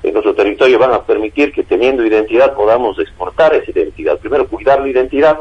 [0.05, 4.19] en nuestro territorio, van a permitir que teniendo identidad podamos exportar esa identidad.
[4.19, 5.39] Primero, cuidar la identidad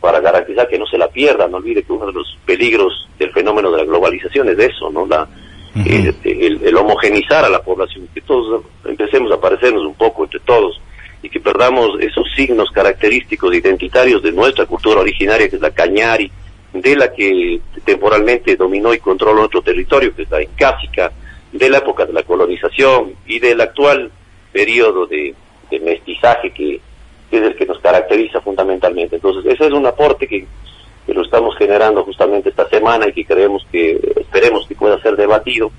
[0.00, 1.46] para garantizar que no se la pierda.
[1.46, 5.06] No olvide que uno de los peligros del fenómeno de la globalización es eso, ¿no?
[5.06, 5.28] La,
[5.86, 10.40] eh, el, el homogenizar a la población, que todos empecemos a parecernos un poco entre
[10.40, 10.80] todos
[11.22, 16.30] y que perdamos esos signos característicos identitarios de nuestra cultura originaria, que es la cañari,
[16.72, 21.12] de la que temporalmente dominó y controló nuestro territorio, que es la incásica,
[21.52, 24.10] de la época de la colonización y del actual
[24.52, 25.34] periodo de,
[25.80, 26.76] mestizaje que,
[27.30, 29.16] es el que nos caracteriza fundamentalmente.
[29.16, 30.46] Entonces, ese es un aporte que,
[31.06, 35.14] que lo estamos generando justamente esta semana y que creemos que, esperemos que pueda ser
[35.16, 35.70] debatido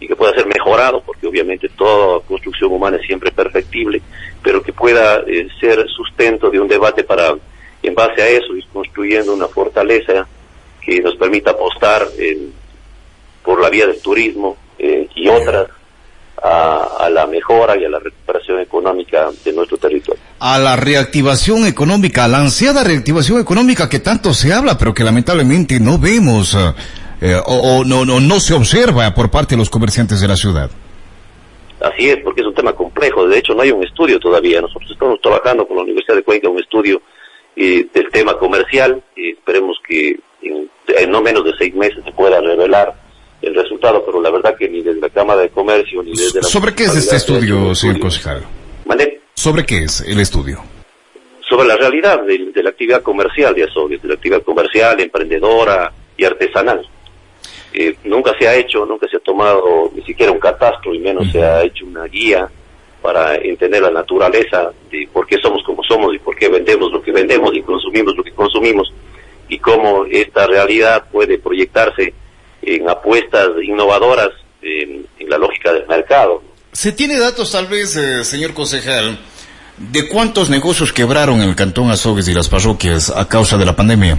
[0.00, 4.02] y que pueda ser mejorado, porque obviamente toda construcción humana es siempre perfectible,
[4.42, 7.34] pero que pueda eh, ser sustento de un debate para,
[7.82, 10.26] en base a eso, ir construyendo una fortaleza
[10.82, 12.52] que nos permita apostar en-
[13.44, 15.68] por la vía del turismo eh, y otras
[16.42, 20.20] a, a la mejora y a la recuperación económica de nuestro territorio.
[20.38, 25.04] A la reactivación económica, a la ansiada reactivación económica que tanto se habla, pero que
[25.04, 26.74] lamentablemente no vemos eh,
[27.20, 30.36] eh, o, o no, no, no se observa por parte de los comerciantes de la
[30.36, 30.70] ciudad.
[31.80, 33.26] Así es, porque es un tema complejo.
[33.26, 34.60] De hecho, no hay un estudio todavía.
[34.60, 37.00] Nosotros estamos trabajando con la Universidad de Cuenca un estudio
[37.54, 39.02] eh, del tema comercial.
[39.14, 42.94] y esperemos que en, en no menos de seis meses se pueda revelar
[43.48, 46.46] el resultado, pero la verdad que ni desde la Cámara de Comercio ni desde la...
[46.46, 48.44] ¿Sobre qué es este estudio, señor concejal?
[49.34, 50.62] ¿Sobre qué es el estudio?
[51.48, 55.92] sobre la realidad de, de la actividad comercial de Azogues, de la actividad comercial, emprendedora
[56.16, 56.86] y artesanal.
[57.72, 61.30] Eh, nunca se ha hecho, nunca se ha tomado ni siquiera un catastro y menos
[61.30, 62.48] se ha hecho una guía
[63.02, 67.02] para entender la naturaleza de por qué somos como somos y por qué vendemos lo
[67.02, 68.92] que vendemos y consumimos lo que consumimos
[69.48, 72.14] y cómo esta realidad puede proyectarse
[72.62, 74.30] en apuestas innovadoras
[74.62, 76.42] en, en la lógica del mercado.
[76.72, 79.18] ¿Se tiene datos tal vez, eh, señor concejal,
[79.78, 84.18] de cuántos negocios quebraron el Cantón Azogues y las parroquias a causa de la pandemia?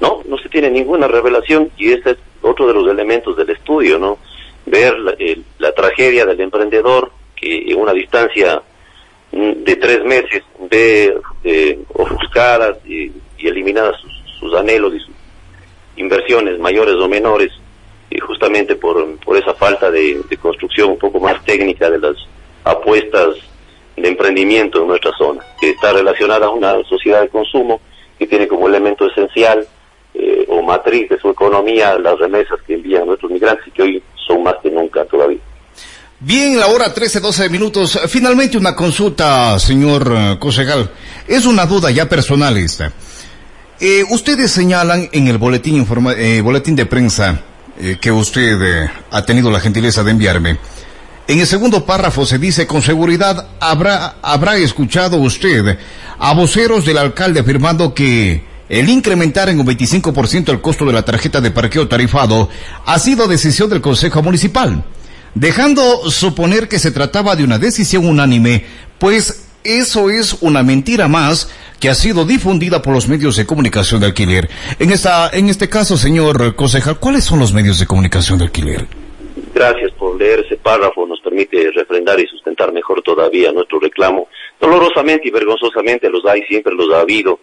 [0.00, 3.98] No, no se tiene ninguna revelación y este es otro de los elementos del estudio,
[3.98, 4.18] ¿no?
[4.66, 8.62] Ver la, el- la tragedia del emprendedor que en una distancia
[9.32, 15.14] mm, de tres meses ve eh, ofuscadas y, y eliminadas sus, sus anhelos y sus
[15.98, 17.52] inversiones mayores o menores
[18.10, 22.16] y justamente por, por esa falta de, construcción un poco más técnica de las
[22.64, 23.36] apuestas
[23.96, 27.80] de emprendimiento en nuestra zona, que está relacionada a una sociedad de consumo
[28.18, 29.66] que tiene como elemento esencial
[30.14, 34.02] eh, o matriz de su economía las remesas que envían nuestros migrantes y que hoy
[34.26, 35.38] son más que nunca todavía.
[36.20, 38.00] Bien, la hora 13, 12 minutos.
[38.08, 40.90] Finalmente una consulta, señor eh, concejal.
[41.28, 42.92] Es una duda ya personal esta.
[43.80, 47.40] Eh, ustedes señalan en el boletín, informa- eh, boletín de prensa
[47.80, 50.58] eh, que usted eh, ha tenido la gentileza de enviarme.
[51.28, 55.78] En el segundo párrafo se dice, con seguridad habrá, habrá escuchado usted
[56.18, 61.04] a voceros del alcalde afirmando que el incrementar en un 25% el costo de la
[61.04, 62.48] tarjeta de parqueo tarifado
[62.84, 64.84] ha sido decisión del Consejo Municipal,
[65.34, 68.64] dejando suponer que se trataba de una decisión unánime,
[68.98, 71.50] pues Eso es una mentira más
[71.80, 74.48] que ha sido difundida por los medios de comunicación de alquiler.
[74.78, 78.86] En esta, en este caso, señor concejal, ¿cuáles son los medios de comunicación de alquiler?
[79.54, 84.28] Gracias por leer ese párrafo, nos permite refrendar y sustentar mejor todavía nuestro reclamo.
[84.60, 87.40] Dolorosamente y vergonzosamente los hay, siempre los ha habido.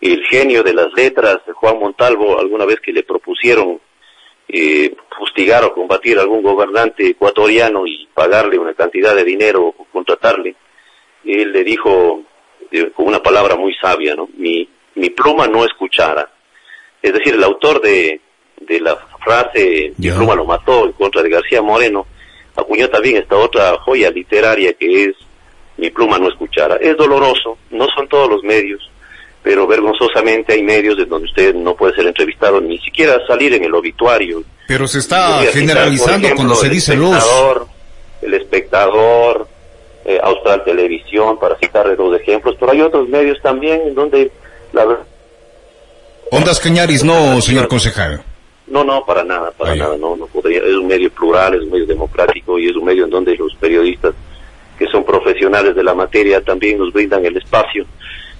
[0.00, 3.80] El genio de las letras, Juan Montalvo, alguna vez que le propusieron
[4.48, 9.86] eh, fustigar o combatir a algún gobernante ecuatoriano y pagarle una cantidad de dinero o
[9.92, 10.56] contratarle,
[11.24, 12.22] él le dijo
[12.70, 14.28] eh, con una palabra muy sabia, ¿no?
[14.36, 16.30] Mi, mi pluma no escuchara.
[17.02, 18.20] Es decir, el autor de,
[18.60, 22.06] de la frase Mi pluma lo mató en contra de García Moreno
[22.56, 25.16] acuñó también esta otra joya literaria que es
[25.76, 26.76] Mi pluma no escuchara.
[26.76, 28.90] Es doloroso, no son todos los medios,
[29.42, 33.64] pero vergonzosamente hay medios en donde usted no puede ser entrevistado, ni siquiera salir en
[33.64, 34.44] el obituario.
[34.68, 37.16] Pero se está generalizando cuando se dice los...
[38.20, 39.48] El espectador,
[40.04, 44.30] eh, Austral Televisión, para citar dos ejemplos, pero hay otros medios también en donde
[44.72, 44.84] la
[46.30, 48.22] Ondas Cañaris, no, señor concejal.
[48.66, 50.60] No, no, para nada, para nada, no, no podría.
[50.60, 53.54] Es un medio plural, es un medio democrático y es un medio en donde los
[53.56, 54.14] periodistas
[54.78, 57.84] que son profesionales de la materia también nos brindan el espacio.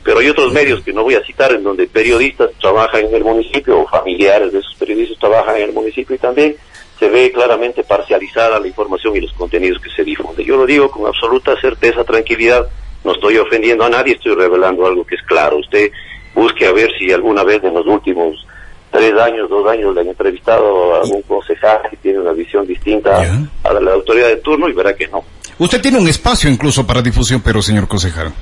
[0.02, 3.24] Pero hay otros medios que no voy a citar en donde periodistas trabajan en el
[3.24, 6.56] municipio o familiares de esos periodistas trabajan en el municipio y también
[7.02, 10.46] se ve claramente parcializada la información y los contenidos que se difunden.
[10.46, 12.64] Yo lo digo con absoluta certeza, tranquilidad,
[13.02, 15.58] no estoy ofendiendo a nadie, estoy revelando algo que es claro.
[15.58, 15.90] Usted
[16.32, 18.46] busque a ver si alguna vez en los últimos
[18.92, 23.20] tres años, dos años le han entrevistado a algún concejal que tiene una visión distinta
[23.64, 25.24] a la autoridad de turno y verá que no.
[25.58, 28.32] Usted tiene un espacio incluso para difusión, pero señor concejal.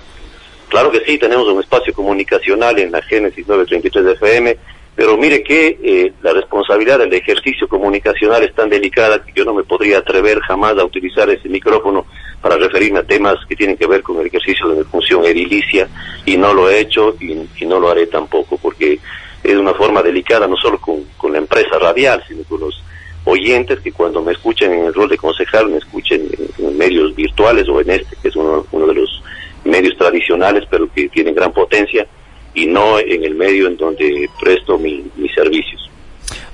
[0.68, 4.56] Claro que sí, tenemos un espacio comunicacional en la Génesis 933 de FM
[5.01, 9.55] pero mire que eh, la responsabilidad del ejercicio comunicacional es tan delicada que yo no
[9.55, 12.05] me podría atrever jamás a utilizar ese micrófono
[12.42, 15.88] para referirme a temas que tienen que ver con el ejercicio de mi función edilicia
[16.26, 18.98] y no lo he hecho y, no lo haré tampoco porque
[19.42, 22.84] es una forma delicada no solo con, la empresa radial sino con los
[23.24, 26.28] oyentes que cuando me escuchen en el rol de concejal me escuchen
[26.59, 29.22] en, medios virtuales o en este que es uno, uno de los
[29.64, 32.07] medios tradicionales pero que tienen gran potencia
[32.55, 35.80] y no en el medio en donde presto mis servicios.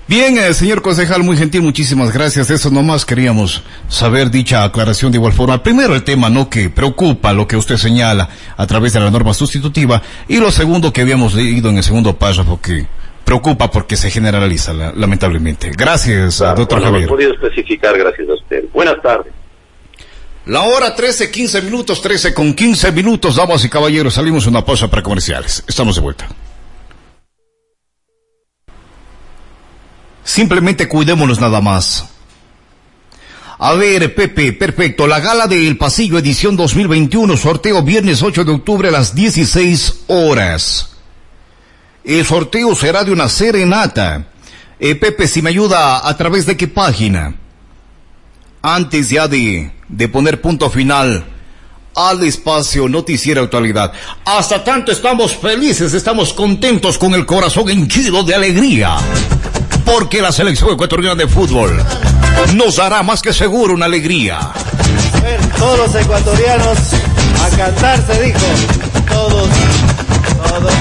[0.09, 2.49] Bien, eh, señor concejal, muy gentil, muchísimas gracias.
[2.49, 5.65] Eso nomás queríamos saber dicha aclaración de igual forma.
[5.65, 6.49] Primero el tema, ¿no?
[6.49, 10.01] Que preocupa lo que usted señala a través de la norma sustitutiva.
[10.29, 12.87] Y lo segundo que habíamos leído en el segundo párrafo que
[13.25, 15.73] preocupa porque se generaliza, lamentablemente.
[15.77, 17.01] Gracias, doctor Javier.
[17.03, 18.65] No he podido especificar, gracias a usted.
[18.73, 19.33] Buenas tardes.
[20.47, 24.15] La hora 13, 15 minutos, 13 con 15 minutos, damas y caballeros.
[24.15, 25.65] Salimos una pausa para comerciales.
[25.67, 26.29] Estamos de vuelta.
[30.23, 32.07] Simplemente cuidémonos nada más.
[33.59, 35.09] A ver, Pepe, perfecto.
[35.09, 40.91] La gala del Pasillo Edición 2021, sorteo viernes 8 de octubre a las 16 horas.
[42.05, 44.29] El sorteo será de una serenata.
[44.79, 47.35] Eh, Pepe, si me ayuda, ¿a través de qué página?
[48.69, 51.25] Antes ya de de poner punto final
[51.95, 53.93] al espacio Noticiero Actualidad.
[54.25, 58.97] Hasta tanto estamos felices, estamos contentos con el corazón henchido de alegría.
[59.85, 61.81] Porque la selección ecuatoriana de fútbol
[62.57, 64.51] nos dará más que seguro una alegría.
[65.57, 66.79] todos los ecuatorianos
[67.41, 68.41] a cantar, se dijo.
[69.09, 69.49] Todos,
[70.43, 70.73] todos.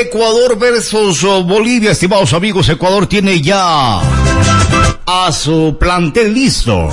[0.00, 2.68] Ecuador versus oh, Bolivia, estimados amigos.
[2.68, 4.00] Ecuador tiene ya
[5.06, 6.88] a su plantel listo.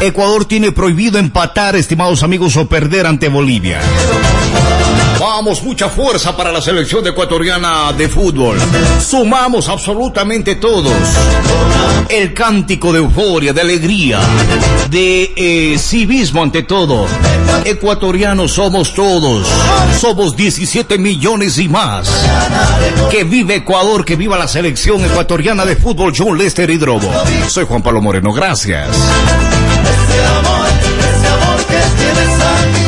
[0.00, 3.80] Ecuador tiene prohibido empatar, estimados amigos, o perder ante Bolivia.
[5.22, 8.58] Vamos, mucha fuerza para la selección ecuatoriana de fútbol.
[9.00, 10.92] Sumamos absolutamente todos.
[12.08, 14.18] El cántico de euforia, de alegría,
[14.90, 17.06] de eh, civismo ante todo.
[17.64, 19.46] Ecuatorianos somos todos.
[20.00, 22.10] Somos 17 millones y más.
[23.08, 27.08] Que vive Ecuador, que viva la selección ecuatoriana de fútbol John Lester Hidrobo.
[27.46, 28.88] Soy Juan Pablo Moreno, gracias.